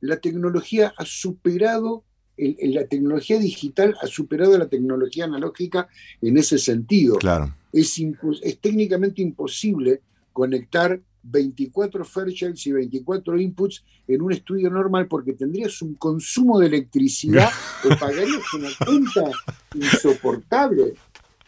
[0.00, 2.04] la tecnología ha superado
[2.36, 5.88] la tecnología digital ha superado a la tecnología analógica
[6.22, 7.16] en ese sentido.
[7.16, 7.54] Claro.
[7.70, 8.00] Es,
[8.42, 10.00] es técnicamente imposible
[10.32, 16.66] conectar 24 Fairchilds y 24 inputs en un estudio normal porque tendrías un consumo de
[16.66, 17.50] electricidad
[17.84, 19.30] o pagarías una cuenta
[19.74, 20.94] insoportable.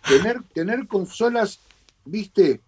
[0.06, 1.60] tener, tener consolas,
[2.04, 2.60] viste,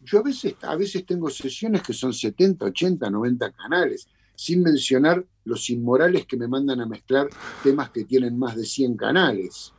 [0.00, 5.24] yo a veces, a veces tengo sesiones que son 70, 80, 90 canales, sin mencionar
[5.44, 7.28] los inmorales que me mandan a mezclar
[7.62, 9.72] temas que tienen más de 100 canales.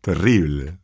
[0.00, 0.78] Terrible.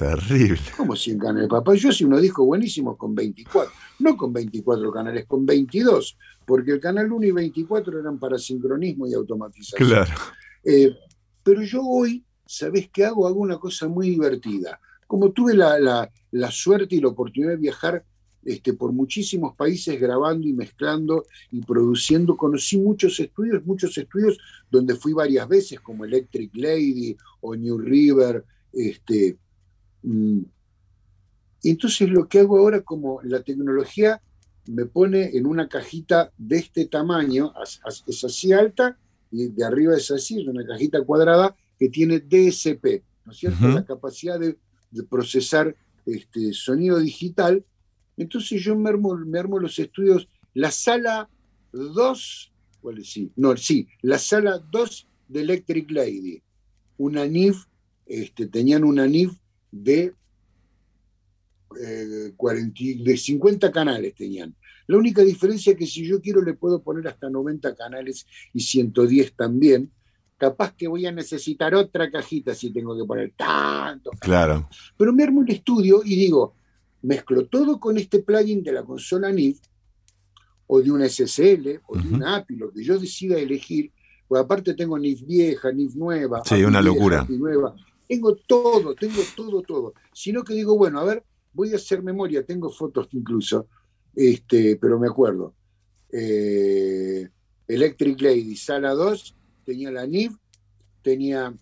[0.00, 0.58] Terrible.
[0.78, 1.48] ¿Cómo 100 canales?
[1.50, 3.70] Papá, yo hice unos discos buenísimos con 24.
[3.98, 6.16] No con 24 canales, con 22.
[6.46, 9.86] Porque el canal 1 y 24 eran para sincronismo y automatización.
[9.86, 10.10] Claro.
[10.64, 10.96] Eh,
[11.42, 13.26] pero yo hoy, ¿sabés qué hago?
[13.26, 14.80] Hago una cosa muy divertida.
[15.06, 16.10] Como tuve la,
[16.50, 18.02] suerte y la oportunidad de viajar
[18.42, 22.38] este, por muchísimos países grabando y mezclando y produciendo.
[22.38, 24.38] Conocí muchos estudios, muchos estudios
[24.70, 28.42] donde fui varias veces, como Electric Lady o New River.
[28.72, 29.36] Este.
[31.62, 34.22] Entonces lo que hago ahora, como la tecnología
[34.66, 37.52] me pone en una cajita de este tamaño,
[38.06, 38.98] es así alta,
[39.30, 43.68] y de arriba es así, es una cajita cuadrada que tiene DSP, ¿no es cierto?
[43.68, 44.56] La capacidad de,
[45.08, 45.74] procesar
[46.04, 47.64] este, sonido digital.
[48.16, 51.28] Entonces yo me armo, los estudios, la sala
[51.72, 53.10] 2, ¿cuál es?
[53.10, 56.42] Sí, no, sí, la sala 2 de Electric Lady,
[56.98, 57.66] una NIF,
[58.06, 59.39] este, tenían una NIF
[59.70, 60.14] de,
[61.80, 64.54] eh, de 50 canales tenían.
[64.86, 68.60] La única diferencia es que si yo quiero le puedo poner hasta 90 canales y
[68.60, 69.90] 110 también.
[70.36, 74.10] Capaz que voy a necesitar otra cajita si tengo que poner tanto.
[74.18, 74.68] Claro.
[74.96, 76.54] Pero me armo un estudio y digo,
[77.02, 79.60] mezclo todo con este plugin de la consola NIF
[80.66, 83.92] o de una SSL o de una API, lo que yo decida elegir,
[84.26, 86.42] pues aparte tengo NIF vieja, NIF nueva.
[86.44, 87.26] Sí, una locura.
[87.28, 87.76] nueva.
[88.10, 89.94] Tengo todo, tengo todo, todo.
[90.12, 93.68] Sino que digo, bueno, a ver, voy a hacer memoria, tengo fotos incluso,
[94.16, 95.54] este, pero me acuerdo.
[96.10, 97.28] Eh,
[97.68, 100.36] Electric Lady, sala 2, tenía la NIV,
[101.02, 101.54] tenía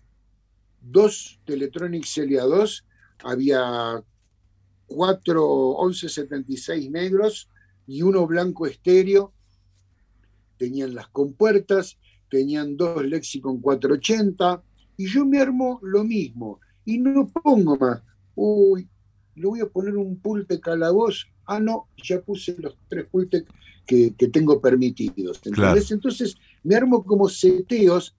[0.81, 2.83] dos Teletronic Celia 2,
[3.25, 4.03] había
[4.87, 7.47] cuatro 1176 negros
[7.85, 9.33] y uno blanco estéreo,
[10.57, 14.63] tenían las compuertas, tenían dos Lexicon 480,
[14.99, 18.01] y yo me armo lo mismo y no pongo más.
[18.35, 18.85] Uy,
[19.33, 21.25] le voy a poner un Pultec a la voz.
[21.45, 23.47] Ah, no, ya puse los tres Pultec
[23.85, 25.39] que, tengo permitidos.
[25.45, 28.13] Entonces me armo como seteos.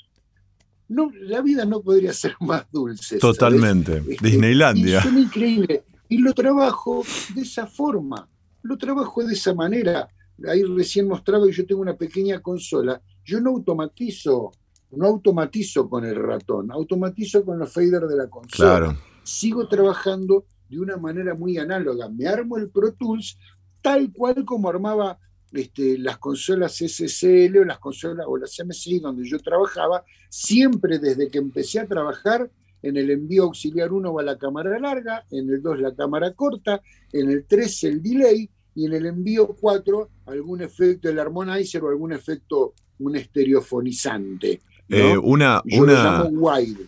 [0.88, 3.18] No, la vida no podría ser más dulce.
[3.18, 3.98] Totalmente.
[3.98, 5.04] Este, Disneylandia.
[5.04, 5.84] Y increíble.
[6.08, 7.04] Y lo trabajo
[7.34, 8.26] de esa forma.
[8.62, 10.08] Lo trabajo de esa manera.
[10.48, 13.02] Ahí recién mostraba que yo tengo una pequeña consola.
[13.22, 14.52] Yo no automatizo
[14.92, 18.96] no automatizo con el ratón, automatizo con los faders de la consola.
[19.22, 22.08] Sigo trabajando de una manera muy análoga.
[22.08, 23.38] Me armo el Pro Tools
[23.82, 25.18] tal cual como armaba
[25.52, 31.28] este, las consolas SSL o las consolas o las MSI donde yo trabajaba, siempre desde
[31.28, 32.50] que empecé a trabajar
[32.82, 36.80] en el envío auxiliar 1 va la cámara larga, en el 2 la cámara corta,
[37.12, 41.88] en el 3 el delay y en el envío 4 algún efecto del harmonizer o
[41.88, 44.60] algún efecto, un estereofonizante.
[44.92, 46.24] Eh, una, una,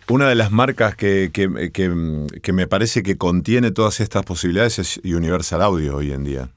[0.09, 1.31] una, de las marcas que,
[2.53, 6.49] me parece que contiene todas estas posibilidades es Universal Audio hoy en día.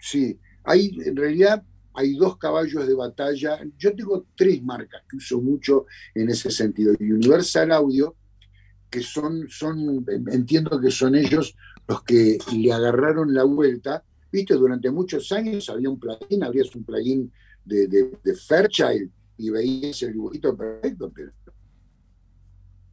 [0.00, 1.62] Sí, hay, en realidad
[1.94, 3.60] hay dos caballos de batalla.
[3.78, 6.92] Yo tengo tres marcas que uso mucho en ese sentido.
[6.98, 8.16] Universal Audio,
[8.90, 11.54] que son, son, entiendo que son ellos
[11.86, 14.02] los que le agarraron la vuelta.
[14.32, 17.32] Viste, durante muchos años había un plugin, habría un plugin
[17.64, 21.32] de, de, de Fairchild y veías el dibujito perfecto, pero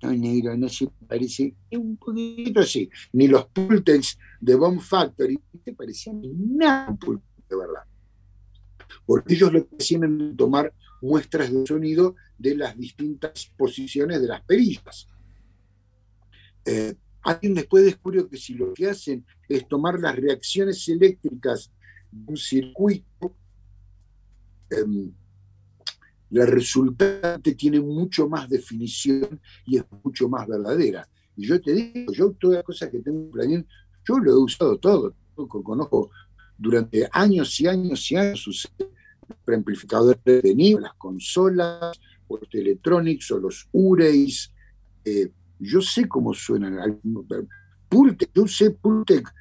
[0.02, 2.90] no negro, no se parece un poquito así.
[3.14, 6.22] Ni los Pultex de Bomb Factory te parecían
[6.56, 6.96] nada
[7.50, 7.84] de verdad.
[9.06, 14.28] Porque ellos lo que hacían era tomar muestras de sonido de las distintas posiciones de
[14.28, 15.08] las perillas.
[16.66, 21.72] Eh, alguien después descubrió que si lo que hacen es tomar las reacciones eléctricas
[22.12, 23.36] de un circuito,
[24.70, 25.12] em,
[26.30, 31.08] la resultante tiene mucho más definición y es mucho más verdadera.
[31.36, 33.66] Y yo te digo, yo todas las cosas que tengo planeado,
[34.08, 36.10] yo lo he usado todo, conozco
[36.58, 38.70] durante años y años y años usé
[39.44, 44.52] preamplificadores de nivel, las consolas, o los Teletronics o los Ureis.
[45.04, 47.00] Eh, yo sé cómo suenan.
[47.90, 49.32] Pultec, yo sé Pultec,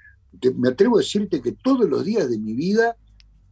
[0.57, 2.97] me atrevo a decirte que todos los días de mi vida,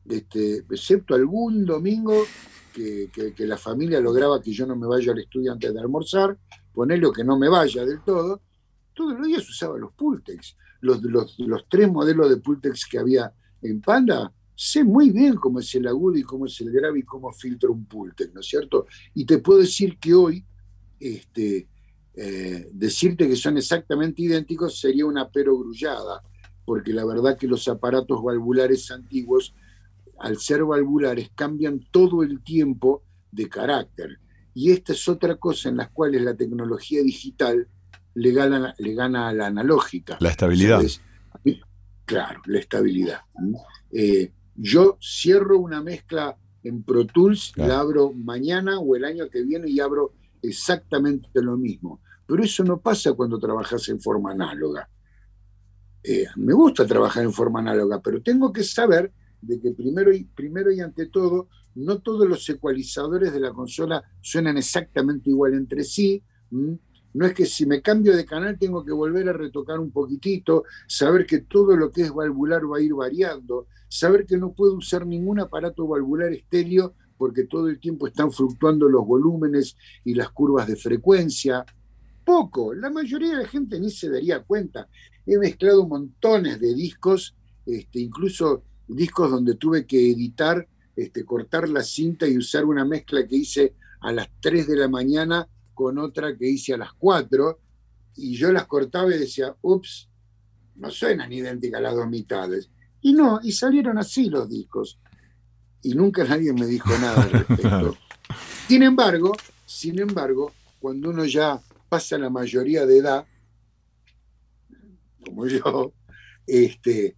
[0.09, 2.24] este, excepto algún domingo,
[2.72, 6.38] que, la familia lograba que yo no me vaya al estudio antes de almorzar,
[6.72, 8.40] ponerle que no me vaya del todo,
[8.94, 10.57] todos los días usaba los Pultex.
[10.80, 13.32] Los, los, los tres modelos de Pultex que había
[13.62, 17.03] en Panda, sé muy bien cómo es el agudo y cómo es el grave y
[17.03, 18.86] cómo filtra un Pultex, ¿no es cierto?
[19.14, 20.44] Y te puedo decir que hoy
[20.98, 21.68] este,
[22.14, 26.22] eh, decirte que son exactamente idénticos sería una perogrullada,
[26.64, 29.55] porque la verdad que los aparatos valvulares antiguos,
[30.22, 34.18] al ser valvulares, cambian todo el tiempo de carácter.
[34.54, 37.66] Y esta es otra cosa en la cual la tecnología digital
[38.14, 40.16] le gana, le gana a la analógica.
[40.20, 40.80] La estabilidad.
[42.04, 43.20] Claro, la estabilidad.
[43.90, 49.42] Eh, yo cierro una mezcla en Pro Tools, la abro mañana o el año que
[49.42, 52.00] viene y abro exactamente lo mismo.
[52.26, 54.88] Pero eso no pasa cuando trabajas en forma análoga.
[56.04, 59.12] Eh, me gusta trabajar en forma análoga, pero tengo que saber
[59.43, 64.03] de que primero y, primero y ante todo, no todos los ecualizadores de la consola
[64.20, 66.22] suenan exactamente igual entre sí.
[66.51, 70.64] No es que si me cambio de canal tengo que volver a retocar un poquitito,
[70.86, 74.76] saber que todo lo que es valvular va a ir variando, saber que no puedo
[74.76, 80.30] usar ningún aparato valvular estéreo porque todo el tiempo están fluctuando los volúmenes y las
[80.30, 81.64] curvas de frecuencia.
[82.24, 84.88] Poco, la mayoría de la gente ni se daría cuenta.
[85.26, 87.36] He mezclado montones de discos,
[87.66, 88.64] este, incluso
[88.95, 90.66] discos donde tuve que editar,
[90.97, 94.88] este, cortar la cinta y usar una mezcla que hice a las 3 de la
[94.88, 97.59] mañana con otra que hice a las 4,
[98.16, 100.09] y yo las cortaba y decía, ups,
[100.76, 102.70] no suenan idénticas las dos mitades.
[103.01, 104.99] Y no, y salieron así los discos.
[105.82, 107.97] Y nunca nadie me dijo nada al respecto.
[108.68, 109.32] sin embargo,
[109.66, 113.26] sin embargo, cuando uno ya pasa la mayoría de edad,
[115.24, 115.93] como yo,
[116.47, 117.16] este,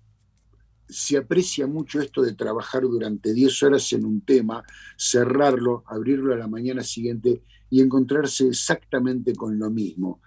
[0.88, 4.62] se aprecia mucho esto de trabajar durante 10 horas en un tema,
[4.96, 10.20] cerrarlo, abrirlo a la mañana siguiente y encontrarse exactamente con lo mismo.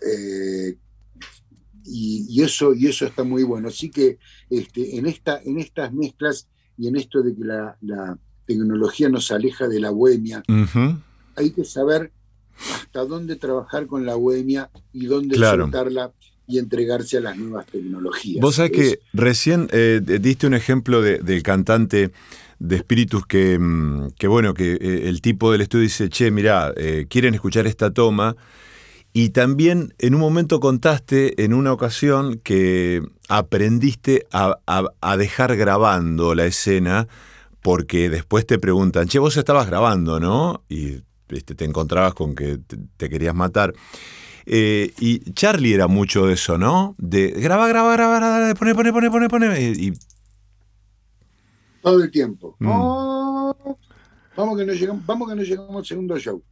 [0.00, 0.76] Eh,
[1.86, 3.68] y, eso, y eso está muy bueno.
[3.68, 4.18] Así que
[4.48, 9.68] este, en, esta, en estas mezclas y en esto de que la, tecnología nos aleja
[9.68, 10.42] de la bohemia,
[11.34, 12.12] hay que saber
[12.74, 15.70] hasta dónde trabajar con la bohemia y dónde claro.
[16.46, 18.40] Y entregarse a las nuevas tecnologías.
[18.40, 22.12] Vos sabés que recién eh, diste un ejemplo del cantante
[22.58, 26.72] de espíritus que, mm, que bueno, que eh, el tipo del estudio dice, che, mirá,
[26.76, 28.36] eh, quieren escuchar esta toma
[29.12, 34.56] y también en un momento contaste en una ocasión que aprendiste a,
[35.16, 37.06] dejar grabando la escena
[37.62, 40.64] porque después te preguntan, che, vos estabas grabando, ¿no?
[40.68, 42.58] Y te encontrabas con que
[42.96, 43.72] te, querías matar.
[44.46, 46.94] Eh, y Charlie era mucho de eso, ¿no?
[46.98, 49.72] De graba, graba, graba, graba pone, pone, pone, pone, pone.
[49.72, 49.92] Y...
[51.82, 52.56] Todo el tiempo.
[52.58, 52.68] Mm.
[52.70, 53.78] Oh,
[54.36, 56.42] vamos que no llegamos, vamos que no llegamos al segundo show.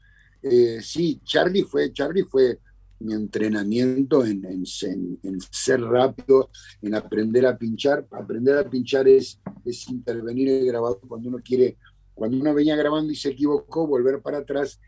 [0.42, 2.58] Eh, sí, Charlie fue, Charlie fue
[3.00, 8.06] mi entrenamiento en, ser rápido, en aprender a pinchar.
[8.10, 11.76] Aprender a pinchar es, es intervenir el grabador cuando uno quiere,
[12.14, 14.80] cuando uno venía grabando y se equivocó, volver para atrás.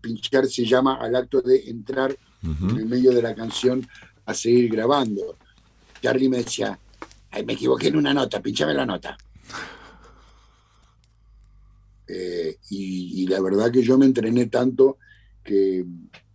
[0.00, 3.86] Pinchar se llama al acto de entrar en el medio de la canción
[4.26, 5.36] a seguir grabando.
[6.00, 6.78] Charlie me decía,
[7.46, 9.16] me equivoqué en una nota, pinchame la nota.
[12.06, 14.98] Eh, y, la verdad que yo me entrené tanto
[15.42, 15.84] que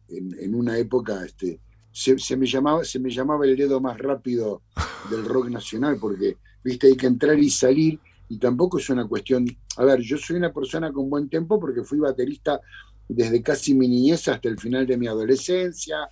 [0.10, 1.60] en, una época este,
[1.92, 4.64] se, me llamaba, se me llamaba el dedo más rápido
[5.12, 8.00] del rock nacional, porque viste, hay que entrar y salir,
[8.30, 9.46] y tampoco es una cuestión.
[9.78, 12.60] A ver, yo soy una persona con buen tiempo porque fui baterista
[13.08, 16.10] desde casi mi niñez hasta el final de mi adolescencia,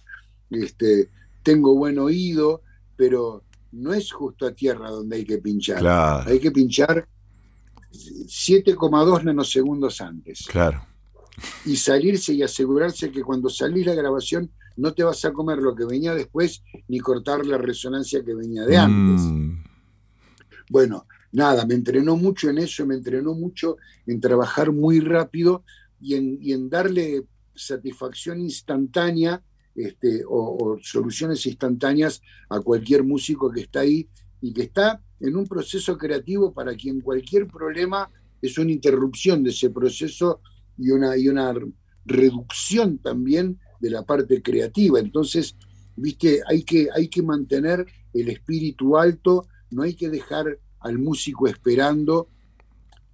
[0.50, 1.10] este,
[1.44, 2.62] tengo buen oído,
[2.96, 5.86] pero no es justo a tierra donde hay que pinchar.
[6.28, 7.08] Hay que pinchar
[7.92, 10.46] 7,2 nanosegundos antes.
[10.48, 10.86] Claro.
[11.66, 15.76] Y salirse y asegurarse que cuando salís la grabación no te vas a comer lo
[15.76, 19.22] que venía después ni cortar la resonancia que venía de antes.
[19.22, 19.64] Mm.
[20.70, 25.64] Bueno, nada, me entrenó mucho en eso, me entrenó mucho en trabajar muy rápido
[26.06, 27.24] y en, darle
[27.56, 29.42] satisfacción instantánea
[29.74, 34.08] este, o, soluciones instantáneas a cualquier músico que está ahí
[34.40, 39.50] y que está en un proceso creativo para quien cualquier problema es una interrupción de
[39.50, 40.42] ese proceso
[40.78, 41.54] y una, y una
[42.06, 45.00] reducción también de la parte creativa.
[45.00, 45.56] Entonces,
[45.96, 51.48] viste, hay que, hay que mantener el espíritu alto, no hay que dejar al músico
[51.48, 52.30] esperando,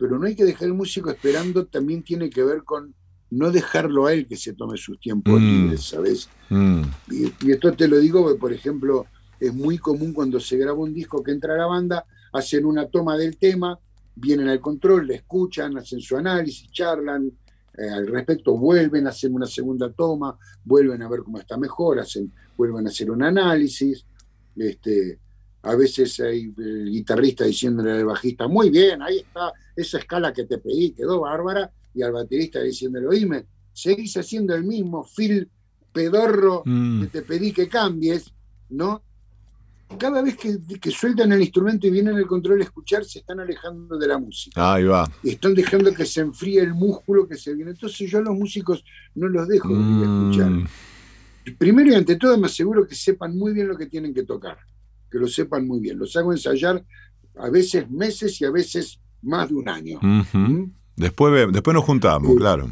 [0.01, 2.95] pero no hay que dejar al músico esperando, también tiene que ver con
[3.29, 5.45] no dejarlo a él que se tome sus tiempos mm.
[5.45, 6.27] libres, ¿sabes?
[6.49, 6.81] Mm.
[7.11, 9.05] Y, y, esto te lo digo, por ejemplo,
[9.39, 12.87] es muy común cuando se graba un disco que entra a la banda, hacen una
[12.87, 13.77] toma del tema,
[14.15, 17.31] vienen al control, le escuchan, hacen su análisis, charlan
[17.77, 20.35] eh, al respecto, vuelven, hacen una segunda toma,
[20.65, 24.03] vuelven a ver cómo está mejor, hacen, vuelven a hacer un análisis.
[24.55, 25.19] Este,
[25.63, 29.51] a veces hay el guitarrista diciéndole al bajista, muy bien, ahí está,
[29.81, 34.63] esa escala que te pedí quedó bárbara, y al baterista diciéndole, oíme, seguís haciendo el
[34.63, 35.49] mismo feel
[35.91, 37.01] pedorro Mm.
[37.01, 38.33] que te pedí que cambies,
[38.69, 39.01] ¿no?
[39.97, 43.41] Cada vez que, que sueltan el instrumento y vienen el control a escuchar, se están
[43.41, 44.73] alejando de la música.
[44.73, 45.11] Ahí va.
[45.21, 47.71] Y están dejando que se enfríe el músculo que se viene.
[47.71, 50.49] Entonces yo a los músicos no los dejo venir a escuchar.
[50.49, 50.67] Mm.
[51.57, 54.57] Primero y ante todo me aseguro que sepan muy bien lo que tienen que tocar,
[55.09, 55.99] que lo sepan muy bien.
[55.99, 56.85] Los hago ensayar
[57.35, 59.97] a veces meses y a veces más de un año.
[59.97, 60.37] Ujú.
[60.37, 60.73] ¿Mm?
[60.95, 62.71] Después, después nos juntamos, claro.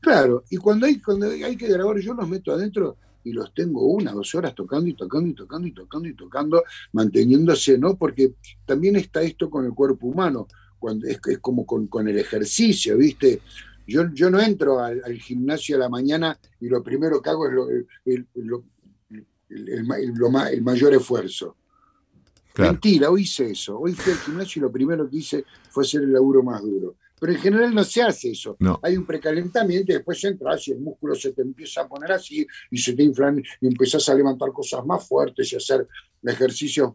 [0.00, 3.86] Claro, y cuando hay, cuando hay que grabar, yo los meto adentro y los tengo
[3.86, 6.62] una, dos horas tocando y tocando y tocando y tocando y tocando,
[6.92, 7.96] manteniéndose, ¿no?
[7.96, 8.34] Porque
[8.66, 10.46] también está esto con el cuerpo humano,
[10.78, 13.40] cuando es, es como con, con el ejercicio, ¿viste?
[13.86, 17.46] Yo, yo no entro al, al gimnasio a la mañana y lo primero que hago
[17.46, 18.64] es lo, el, el- lo-
[19.10, 21.56] el- el mayor esfuerzo.
[22.54, 22.72] Claro.
[22.72, 23.80] Mentira, hoy hice eso.
[23.80, 26.94] Hoy fui al gimnasio y lo primero que hice fue hacer el laburo más duro.
[27.18, 28.56] Pero en general no se hace eso.
[28.60, 28.78] No.
[28.80, 32.46] Hay un precalentamiento y después entras y el músculo se te empieza a poner así
[32.70, 35.88] y se te inflan y empezás a levantar cosas más fuertes y hacer
[36.22, 36.92] ejercicios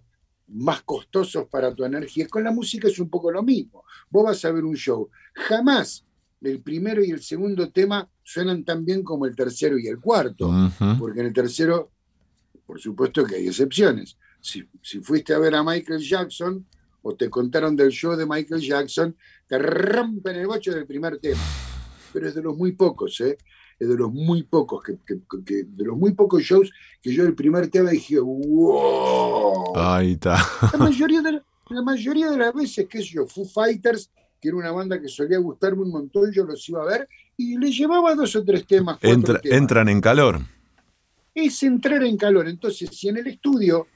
[0.47, 2.26] más costosos para tu energía.
[2.30, 3.84] Con la música es un poco lo mismo.
[4.10, 5.10] Vos vas a ver un show.
[5.34, 6.05] Jamás
[6.41, 10.49] el primero y el segundo tema suenan tan bien como el tercero y el cuarto
[10.97, 11.91] porque en el tercero,
[12.66, 14.18] por supuesto que hay excepciones.
[14.42, 16.66] Si, si fuiste a ver a Michael Jackson
[17.02, 19.16] o te contaron del show de Michael Jackson,
[19.48, 21.42] te rompen el bocho del primer tema.
[22.14, 23.38] Pero es de los muy pocos, ¿eh?
[23.80, 26.70] Es de los muy pocos, que, que- que- de los muy pocos shows
[27.02, 29.78] que yo el primer tema dije, ¡wow!
[29.78, 30.38] Ahí está.
[30.74, 34.10] La mayoría de, la, la mayoría de las veces, sé yo, Foo Fighters,
[34.42, 37.58] que era una banda que solía gustarme un montón, yo los iba a ver y
[37.58, 38.98] les llevaba dos o tres temas.
[39.02, 40.40] Entra- temas entran en calor.
[41.34, 42.48] es entrar en calor.
[42.50, 43.88] Entonces, si en el estudio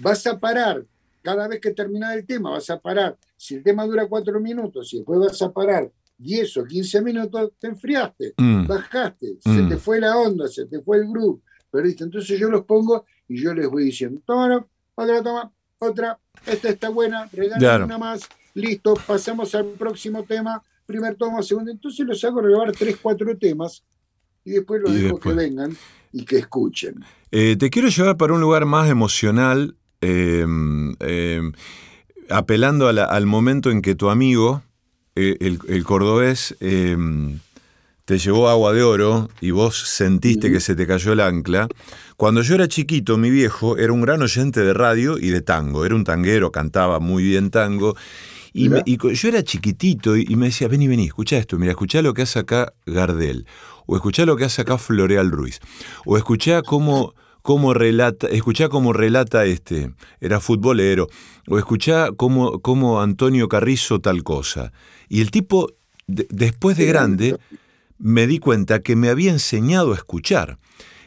[0.00, 0.84] vas a parar,
[1.22, 4.92] cada vez que termina el tema, vas a parar, si el tema dura cuatro minutos
[4.94, 8.66] y después vas a parar 10 o 15 minutos, te enfriaste, Mm.
[8.66, 9.54] bajaste, Mm.
[9.56, 11.40] se te fue la onda, se te fue el groove,
[11.70, 12.04] perdiste.
[12.04, 16.88] Entonces yo los pongo y yo les voy diciendo, toma, otra toma, otra, esta está
[16.88, 17.84] buena, regalen Claro.
[17.84, 18.22] una más,
[18.54, 21.70] listo, pasamos al próximo tema, primer toma, segundo.
[21.70, 23.82] Entonces los hago grabar tres, cuatro temas
[24.44, 25.34] y después los Y dejo después.
[25.34, 25.76] que vengan
[26.12, 27.04] y que escuchen.
[27.32, 30.46] Eh, te quiero llevar para un lugar más emocional, eh,
[31.00, 31.42] eh,
[32.30, 34.62] apelando a la- al momento en que tu amigo,
[35.14, 36.96] eh, el, el cordobés, eh,
[38.04, 41.66] te llevó agua de oro y vos sentiste que se te cayó el ancla.
[42.16, 45.84] Cuando yo era chiquito, mi viejo era un gran oyente de radio y de tango.
[45.84, 47.96] Era un tanguero, cantaba muy bien tango.
[48.52, 48.82] Y, me-
[49.12, 52.22] yo era chiquitito y, y me decía, vení, vení, escuchá esto, mira, escuchá lo que
[52.22, 53.44] hace acá Gardel,
[53.86, 55.58] o escuchá lo que hace acá Floreal Ruiz,
[56.06, 57.12] o escuchá cómo,
[57.46, 61.06] cómo relata, escuchá cómo relata este, era futbolero,
[61.46, 64.72] o escuchá cómo, cómo Antonio Carrizo tal cosa.
[65.08, 65.68] Y el tipo,
[66.08, 67.36] de- después de grande,
[67.98, 70.58] me di cuenta que me había enseñado a escuchar.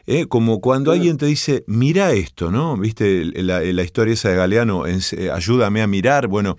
[0.08, 0.28] ¿eh?
[0.28, 2.78] Como cuando alguien te dice, mira esto, ¿no?
[2.78, 4.88] ¿Viste la, la historia esa de Galeano?
[4.88, 5.02] eh,
[5.34, 6.28] ayúdame a mirar.
[6.28, 6.56] Bueno,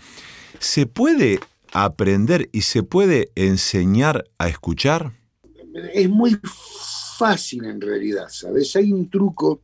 [0.59, 1.41] ¿se puede
[1.73, 5.13] aprender y se puede enseñar a escuchar?
[5.95, 6.37] es muy
[7.17, 8.77] fácil en realidad, ¿sabes?
[8.77, 9.63] Hay un truco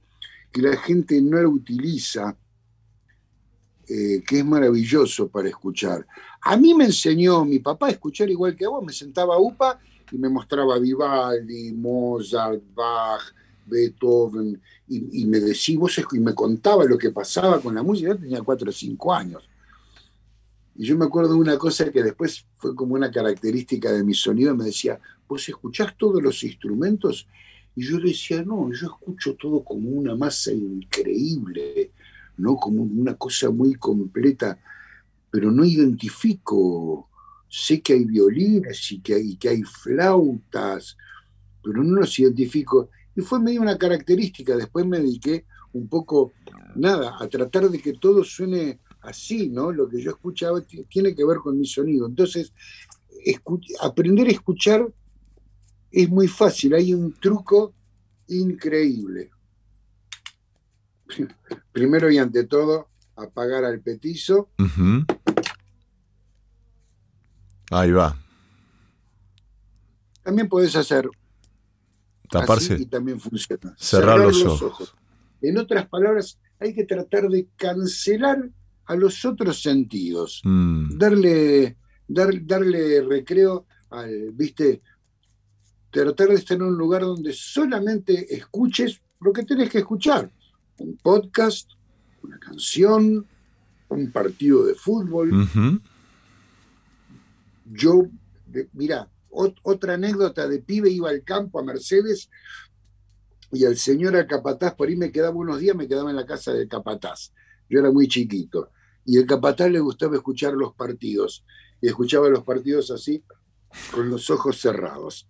[0.57, 2.35] que la gente no lo utiliza,
[3.87, 6.07] eh, que es maravilloso para escuchar.
[6.41, 9.79] A mí me enseñó mi papá a escuchar igual que vos, me sentaba a UPA
[10.11, 13.21] y me mostraba Vivaldi, Mozart, Bach,
[13.67, 18.19] Beethoven, y, me decía, vos y me contaba lo que pasaba con la música, yo
[18.19, 19.47] tenía cuatro o cinco años.
[20.75, 24.15] Y yo me acuerdo de una cosa que después fue como una característica de mi
[24.15, 24.99] sonido, me decía,
[25.29, 27.27] ¿vos escuchás todos los instrumentos?
[27.77, 31.93] Y yo decía, no, yo escucho todo como una masa increíble,
[32.39, 32.57] ¿no?
[32.57, 34.59] Como una cosa muy completa,
[35.31, 37.11] pero no identifico.
[37.49, 40.97] Sé que hay violines y que hay, que hay flautas,
[41.63, 42.89] pero no los identifico.
[43.15, 44.57] Y fue medio una característica.
[44.57, 46.33] Después me dediqué un poco,
[46.75, 49.71] nada, a tratar de que todo suene así, ¿no?
[49.71, 52.07] Lo que yo escuchaba tiene que ver con mi sonido.
[52.07, 52.55] Entonces,
[53.83, 54.87] aprender a escuchar
[55.91, 57.75] es muy fácil, hay un truco
[58.29, 59.31] increíble.
[61.73, 64.51] Primero y ante todo, apagar al petizo.
[67.71, 68.17] Ahí va.
[70.23, 71.09] También podés hacer
[72.29, 72.75] Taparse.
[72.75, 73.75] así y también funciona.
[73.79, 74.95] Cerrar los ojos.
[75.41, 78.51] En otras palabras, hay que tratar de cancelar
[78.87, 80.41] a los otros sentidos.
[80.45, 81.77] Mm, darle,
[82.09, 84.83] dar, darle recreo al, viste,
[86.03, 90.31] tratar de estar en un lugar donde solamente escuches lo que tenés que escuchar.
[90.79, 91.71] Un podcast,
[92.23, 93.27] una canción,
[93.89, 95.31] un partido de fútbol.
[97.65, 98.07] Yo,
[98.73, 102.31] mira, ot- otra anécdota de pibe iba al campo a Mercedes
[103.53, 106.27] y el señor al capataz, por ahí me quedaba unos días, me quedaba en la
[106.27, 107.33] casa del capataz.
[107.69, 108.71] Yo era muy chiquito.
[109.05, 111.45] Y el capataz le gustaba escuchar los partidos.
[111.81, 113.23] Y escuchaba los partidos así,
[113.93, 115.29] con los ojos cerrados.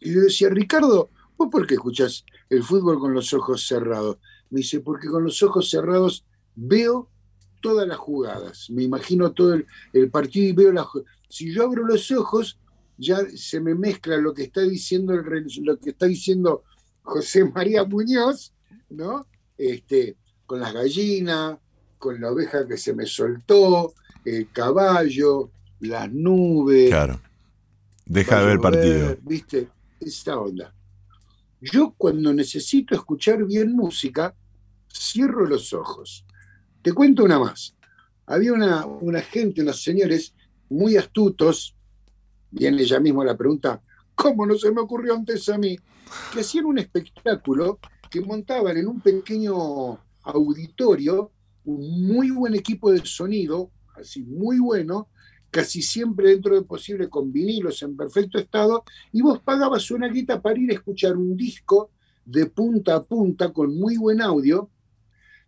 [0.00, 4.18] Y yo decía, Ricardo, ¿vos por qué escuchás el fútbol con los ojos cerrados?
[4.50, 6.24] Me dice, porque con los ojos cerrados
[6.54, 7.08] veo
[7.60, 10.86] todas las jugadas, me imagino todo el, partido y veo las
[11.28, 12.58] Si yo abro los ojos,
[12.98, 16.62] ya se me mezcla lo que está diciendo el, lo que está diciendo
[17.02, 18.52] José María Muñoz,
[18.90, 19.26] ¿no?
[19.58, 20.16] Este,
[20.46, 21.58] con las gallinas,
[21.98, 23.94] con la oveja que se me soltó,
[24.24, 26.88] el caballo, las nubes.
[26.88, 27.20] Claro.
[28.04, 29.16] Deja de ver el partido.
[29.22, 29.68] ¿Viste?
[30.00, 30.74] Esa onda.
[31.60, 34.34] Yo cuando necesito escuchar bien música,
[34.92, 36.24] cierro los ojos.
[36.82, 37.74] Te cuento una más.
[38.26, 40.34] Había una, una gente, unos señores
[40.68, 41.76] muy astutos,
[42.50, 43.80] viene ella mismo la pregunta,
[44.14, 45.78] ¿cómo no se me ocurrió antes a mí?
[46.32, 47.78] Que hacían un espectáculo
[48.10, 51.32] que montaban en un pequeño auditorio
[51.66, 55.08] un muy buen equipo de sonido, así muy bueno,
[55.56, 60.42] casi siempre dentro de posible con vinilos en perfecto estado, y vos pagabas una guita
[60.42, 61.92] para ir a escuchar un disco
[62.26, 64.68] de punta a punta con muy buen audio,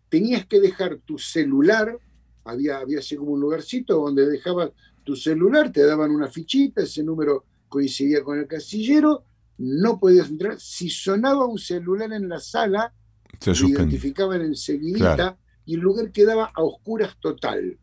[0.09, 1.95] tenías que dejar tu celular,
[2.43, 4.71] había, había así como un lugarcito donde dejabas
[5.03, 9.25] tu celular, te daban una fichita, ese número coincidía con el casillero,
[9.59, 10.59] no podías entrar.
[10.59, 12.95] Si sonaba un celular en la sala,
[13.39, 17.77] se lo identificaban enseguida y el lugar quedaba a oscuras total.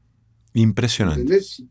[0.54, 1.40] Impresionante.
[1.40, 1.68] Si,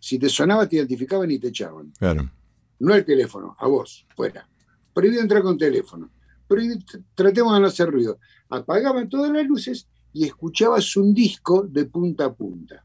[0.00, 1.92] si, te sonaba, te identificaban y te echaban.
[1.98, 2.30] Claro.
[2.78, 4.48] No el teléfono, a vos, fuera.
[4.92, 6.10] Prohibido entrar con teléfono.
[6.46, 6.80] Prohibido,
[7.14, 8.18] tratemos de no hacer ruido
[8.52, 12.84] apagaban todas las luces y escuchabas un disco de punta a punta.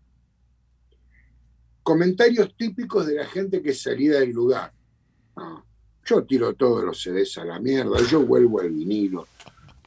[1.84, 4.72] Comentarios típicos de la gente que salía del lugar.
[5.36, 5.62] Ah,
[6.05, 9.28] yo tiro todos los CDs a la mierda, yo vuelvo al vinilo.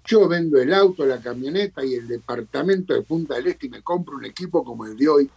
[0.04, 3.82] Yo vendo el auto, la camioneta y el departamento de Punta del Este y me
[3.82, 5.30] compro un equipo como el de hoy.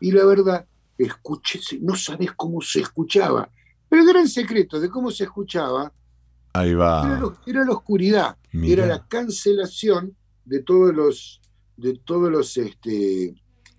[0.00, 0.66] Y la verdad,
[0.98, 3.50] escuché, no sabes cómo se escuchaba.
[3.88, 5.92] Pero el gran secreto de cómo se escuchaba
[6.56, 7.20] Ahí va.
[7.44, 10.16] Era, la oscuridad, era la cancelación
[10.46, 11.42] de todos los,
[11.76, 13.34] de todos los, este,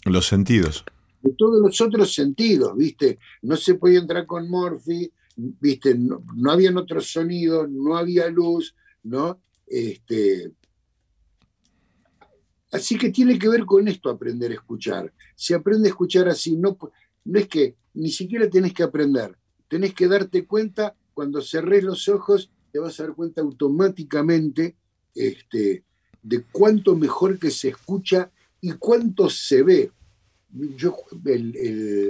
[0.06, 0.86] los sentidos.
[1.24, 3.18] De todos los otros sentidos, ¿viste?
[3.42, 5.98] No se podía entrar con Morphy, ¿viste?
[5.98, 9.42] No, no habían otros sonidos, no había luz, ¿no?
[9.66, 10.52] Este,
[12.72, 15.12] así que tiene que ver con esto aprender a escuchar.
[15.36, 16.78] Si aprende a escuchar así, no,
[17.28, 22.08] no es que ni siquiera tenés que aprender, tenés que darte cuenta cuando cerrés los
[22.08, 24.76] ojos te vas a dar cuenta automáticamente
[25.14, 25.84] este,
[26.24, 29.92] de cuánto mejor que se escucha y cuánto se ve.
[30.78, 30.96] Yo,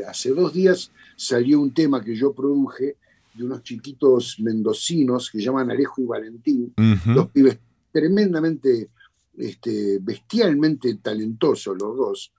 [0.07, 2.97] hace dos días salió un tema que yo produje
[3.33, 6.73] de unos chiquitos mendocinos que llaman Alejo y Valentín,
[7.13, 7.57] dos pibes
[7.91, 8.89] tremendamente,
[9.37, 12.33] este, bestialmente talentosos los dos,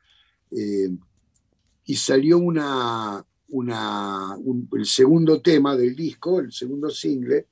[0.50, 0.88] eh,
[1.88, 4.36] y salió una, una
[4.72, 7.46] el segundo tema del disco, el segundo single,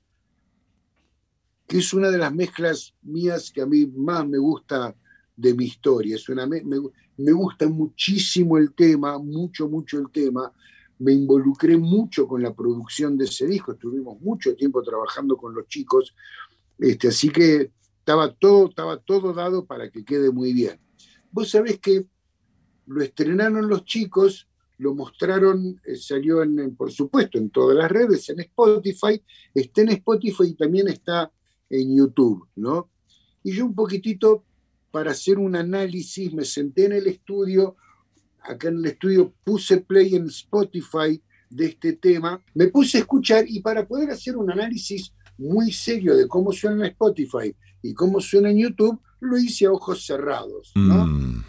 [1.67, 4.95] que es una de las mezclas mías que a mí más me gusta
[5.35, 6.17] de mi historia.
[6.17, 10.53] Es una, me, me, gusta muchísimo el tema, mucho, mucho el tema.
[10.99, 15.67] Me involucré mucho con la producción de ese disco, estuvimos mucho tiempo trabajando con los
[15.67, 16.15] chicos,
[16.79, 17.71] este, así que
[18.01, 20.79] estaba todo, estaba todo dado para que quede muy bien.
[21.33, 22.05] Vos sabés que
[22.87, 28.29] lo estrenaron los chicos, lo mostraron, eh, salió en, por supuesto en todas las redes,
[28.29, 29.23] en Spotify,
[29.55, 31.31] está en Spotify y también está
[31.71, 32.91] en YouTube, ¿no?
[33.43, 34.45] Y yo un poquitito,
[34.91, 37.77] para hacer un análisis, me senté en el estudio,
[38.41, 43.45] acá en el estudio puse play en Spotify de este tema, me puse a escuchar
[43.49, 48.21] y para poder hacer un análisis muy serio de cómo suena en Spotify y cómo
[48.21, 51.07] suena en YouTube, lo hice a ojos cerrados, ¿no?
[51.07, 51.45] Mm.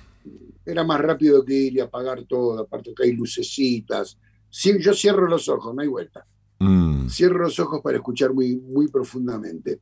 [0.68, 4.18] Era más rápido que ir y apagar todo, aparte que hay lucecitas.
[4.52, 6.28] yo cierro los ojos, no hay vuelta.
[6.60, 7.08] Mm.
[7.08, 9.80] Cierro los ojos para escuchar muy, muy profundamente.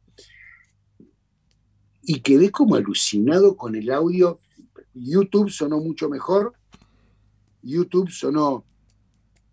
[2.04, 4.40] Y quedé como alucinado con el audio.
[4.94, 6.54] YouTube sonó mucho mejor.
[7.64, 8.64] YouTube sonó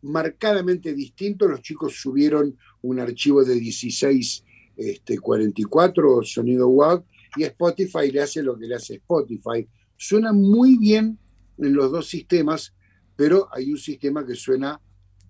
[0.02, 1.48] marcadamente distinto.
[1.48, 4.44] Los chicos subieron un archivo de 16
[4.76, 7.04] este, 44 sonido WAV
[7.36, 9.66] y Spotify le hace lo que le hace Spotify.
[9.96, 11.18] Suena muy bien
[11.58, 12.74] en los dos sistemas,
[13.16, 14.80] pero hay un sistema que suena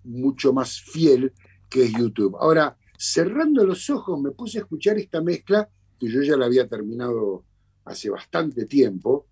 [0.03, 1.33] mucho más fiel
[1.69, 2.35] que es YouTube.
[2.39, 5.69] Ahora, cerrando los ojos, me puse a escuchar esta mezcla,
[5.99, 7.43] que yo ya la había terminado
[7.85, 9.27] hace bastante tiempo,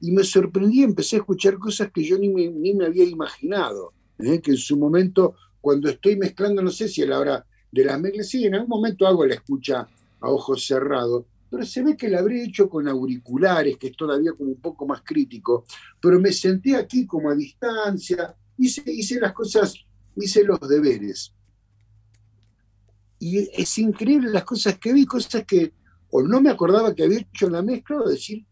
[0.00, 3.92] y me sorprendí, empecé a escuchar cosas que yo ni me, ni me había imaginado,
[4.18, 4.40] ¿eh?
[4.40, 8.00] que en su momento, cuando estoy mezclando, no sé si a la hora de las
[8.00, 9.88] mezclas, sí, en algún momento hago la escucha
[10.20, 14.32] a ojos cerrados, pero se ve que la habré hecho con auriculares, que es todavía
[14.32, 15.64] como un poco más crítico,
[16.00, 19.74] pero me senté aquí como a distancia, hice, hice las cosas,
[20.16, 21.32] hice los deberes.
[23.18, 25.72] Y es increíble las cosas que vi, cosas que
[26.10, 28.46] o no me acordaba que había hecho la mezcla, o decir,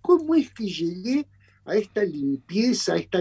[0.00, 1.28] ¿cómo es que llegué
[1.64, 3.20] a esta limpieza, a esta,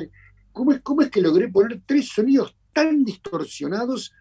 [0.52, 4.14] cómo, es, cómo es que logré poner tres sonidos tan distorsionados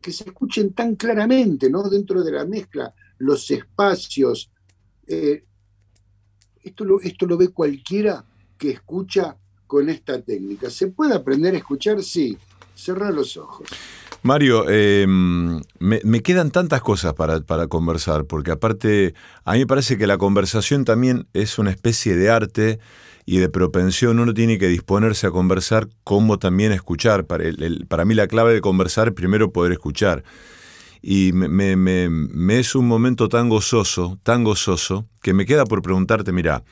[0.00, 1.88] que se escuchen tan claramente, ¿no?
[1.88, 4.50] Dentro de la mezcla, los espacios.
[5.06, 5.44] Eh,
[6.62, 8.24] esto, lo, esto lo ve cualquiera
[8.58, 9.36] que escucha
[9.66, 10.70] con esta técnica.
[10.70, 12.02] ¿Se puede aprender a escuchar?
[12.02, 12.38] Sí.
[12.74, 13.66] Cerrar los ojos.
[14.22, 19.14] Mario, em, me, quedan tantas cosas para, para, conversar, porque aparte,
[19.44, 22.80] a mí me parece que la conversación también es una especie de arte
[23.24, 24.18] y de propensión.
[24.18, 27.26] Uno tiene que disponerse a conversar como también escuchar.
[27.26, 27.44] Para,
[27.88, 30.24] para mí la clave de conversar es primero poder escuchar.
[31.08, 36.64] Y me, es un momento tan gozoso, tan gozoso, que me queda por preguntarte, mira,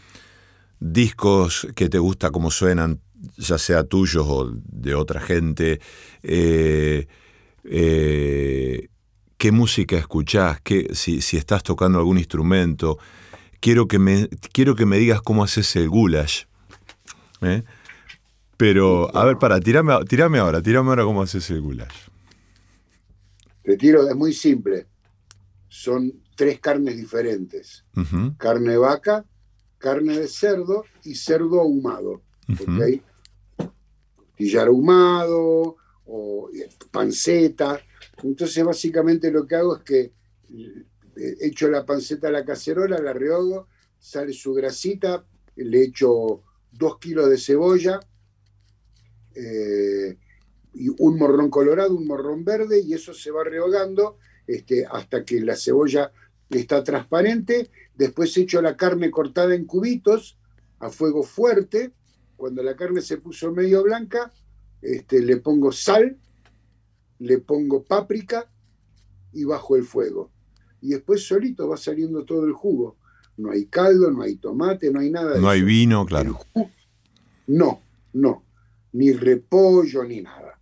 [0.81, 2.98] discos que te gusta cómo suenan,
[3.36, 5.81] ya sea tuyos o de otra gente,
[6.24, 7.06] eh,
[7.62, 8.89] eh,
[9.36, 12.98] qué música escuchás, qué, si, si, estás tocando algún instrumento.
[13.61, 16.47] Quiero que me, quiero que me digas cómo haces el goulash.
[17.40, 17.62] ¿eh?
[18.56, 22.14] Pero, a ver, para, tirame, tirame ahora, tirame ahora cómo haces el goulash.
[23.65, 24.86] Te tiro, es muy simple.
[25.69, 27.85] Son tres carnes diferentes.
[28.36, 29.24] Carne de vaca,
[29.78, 32.23] carne de cerdo y cerdo ahumado.
[32.47, 33.01] Uh
[34.59, 36.51] ahumado, o
[36.91, 37.81] panceta.
[38.23, 40.12] Entonces básicamente lo que hago es que
[41.16, 43.69] eh, echo la panceta a la cacerola, la rehogo,
[43.99, 45.24] sale su grasita,
[45.57, 48.01] le echo dos kilos de cebolla,
[49.35, 50.19] eh,
[50.75, 55.41] y un morrón colorado, un morrón verde, y eso se va rehogando este, hasta que
[55.41, 56.13] la cebolla
[56.51, 57.71] está transparente.
[57.95, 60.39] Después echo la carne cortada en cubitos
[60.81, 61.93] a fuego fuerte.
[62.37, 64.33] Cuando la carne se puso medio blanca,
[64.83, 66.19] este, le pongo sal,
[67.19, 68.51] le pongo páprica
[69.33, 70.31] y bajo el fuego.
[70.81, 72.97] Y después solito va saliendo todo el jugo.
[73.37, 75.39] No hay caldo, no hay tomate, no hay nada.
[75.39, 76.39] no hay vino, claro.
[77.47, 77.81] No,
[78.13, 78.45] no.
[78.93, 80.59] Ni repollo, ni nada.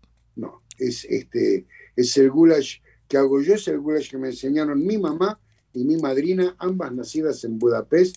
[0.88, 2.78] Es, este, es el goulash
[3.09, 5.38] que hago yo, es el goulash que me enseñaron mi mamá
[5.74, 8.16] y mi madrina, ambas nacidas en Budapest.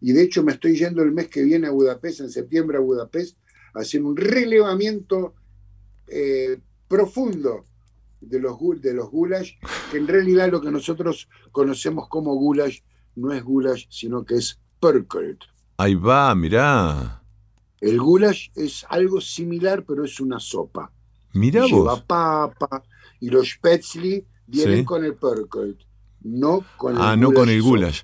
[0.00, 2.80] Y de hecho me estoy yendo el mes que viene a Budapest, en septiembre a
[2.80, 3.36] Budapest,
[3.74, 5.34] hacer un relevamiento
[6.08, 6.58] eh,
[6.88, 7.66] profundo
[8.20, 9.54] de los, de los goulash,
[9.90, 12.80] que en realidad lo que nosotros conocemos como goulash
[13.16, 15.42] no es goulash, sino que es perkelt.
[15.76, 17.22] Ahí va, mirá.
[17.80, 20.92] El goulash es algo similar, pero es una sopa.
[21.34, 22.82] Mirá Lleva papa
[23.20, 25.80] y los spätzli vienen con el perkelt,
[26.22, 28.02] no con el Ah, no con el goulash.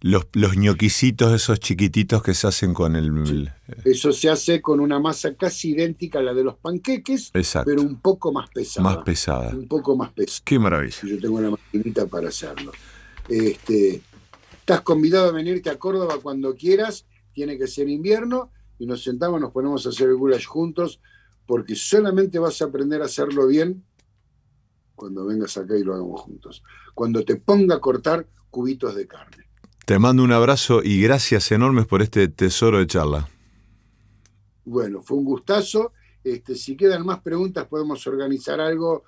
[0.00, 3.50] Los, los ñoquisitos esos chiquititos que se hacen con el...
[3.86, 7.32] Eso se hace con una masa casi idéntica a la de los panqueques,
[7.64, 8.84] pero un poco más pesada.
[8.84, 9.50] Más pesada.
[9.54, 10.42] Un poco más pesada.
[10.44, 10.98] Qué maravilla.
[11.04, 12.72] Yo tengo la maquinita para hacerlo.
[13.30, 14.02] Este,
[14.58, 19.40] estás convidado a venirte a Córdoba cuando quieras, tiene que ser invierno, y nos sentamos,
[19.40, 21.00] nos ponemos a hacer el goulash juntos,
[21.46, 23.84] porque solamente vas a aprender a hacerlo bien
[24.94, 26.62] cuando vengas acá y lo hagamos juntos.
[26.94, 29.44] Cuando te ponga a cortar cubitos de carne.
[29.84, 33.28] Te mando un abrazo y gracias enormes por este tesoro de charla.
[34.64, 35.92] Bueno, fue un gustazo.
[36.22, 39.04] Este, si quedan más preguntas, podemos organizar algo,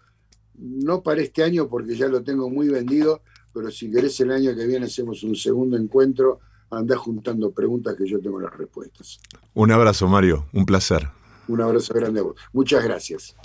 [0.55, 3.23] no para este año porque ya lo tengo muy vendido,
[3.55, 6.41] pero si querés el año que viene hacemos un segundo encuentro,
[6.71, 9.19] andá juntando preguntas que yo tengo las respuestas.
[9.55, 11.09] Un abrazo, Mario, un placer.
[11.49, 12.37] Un abrazo grande a vos.
[12.53, 13.37] Muchas gracias.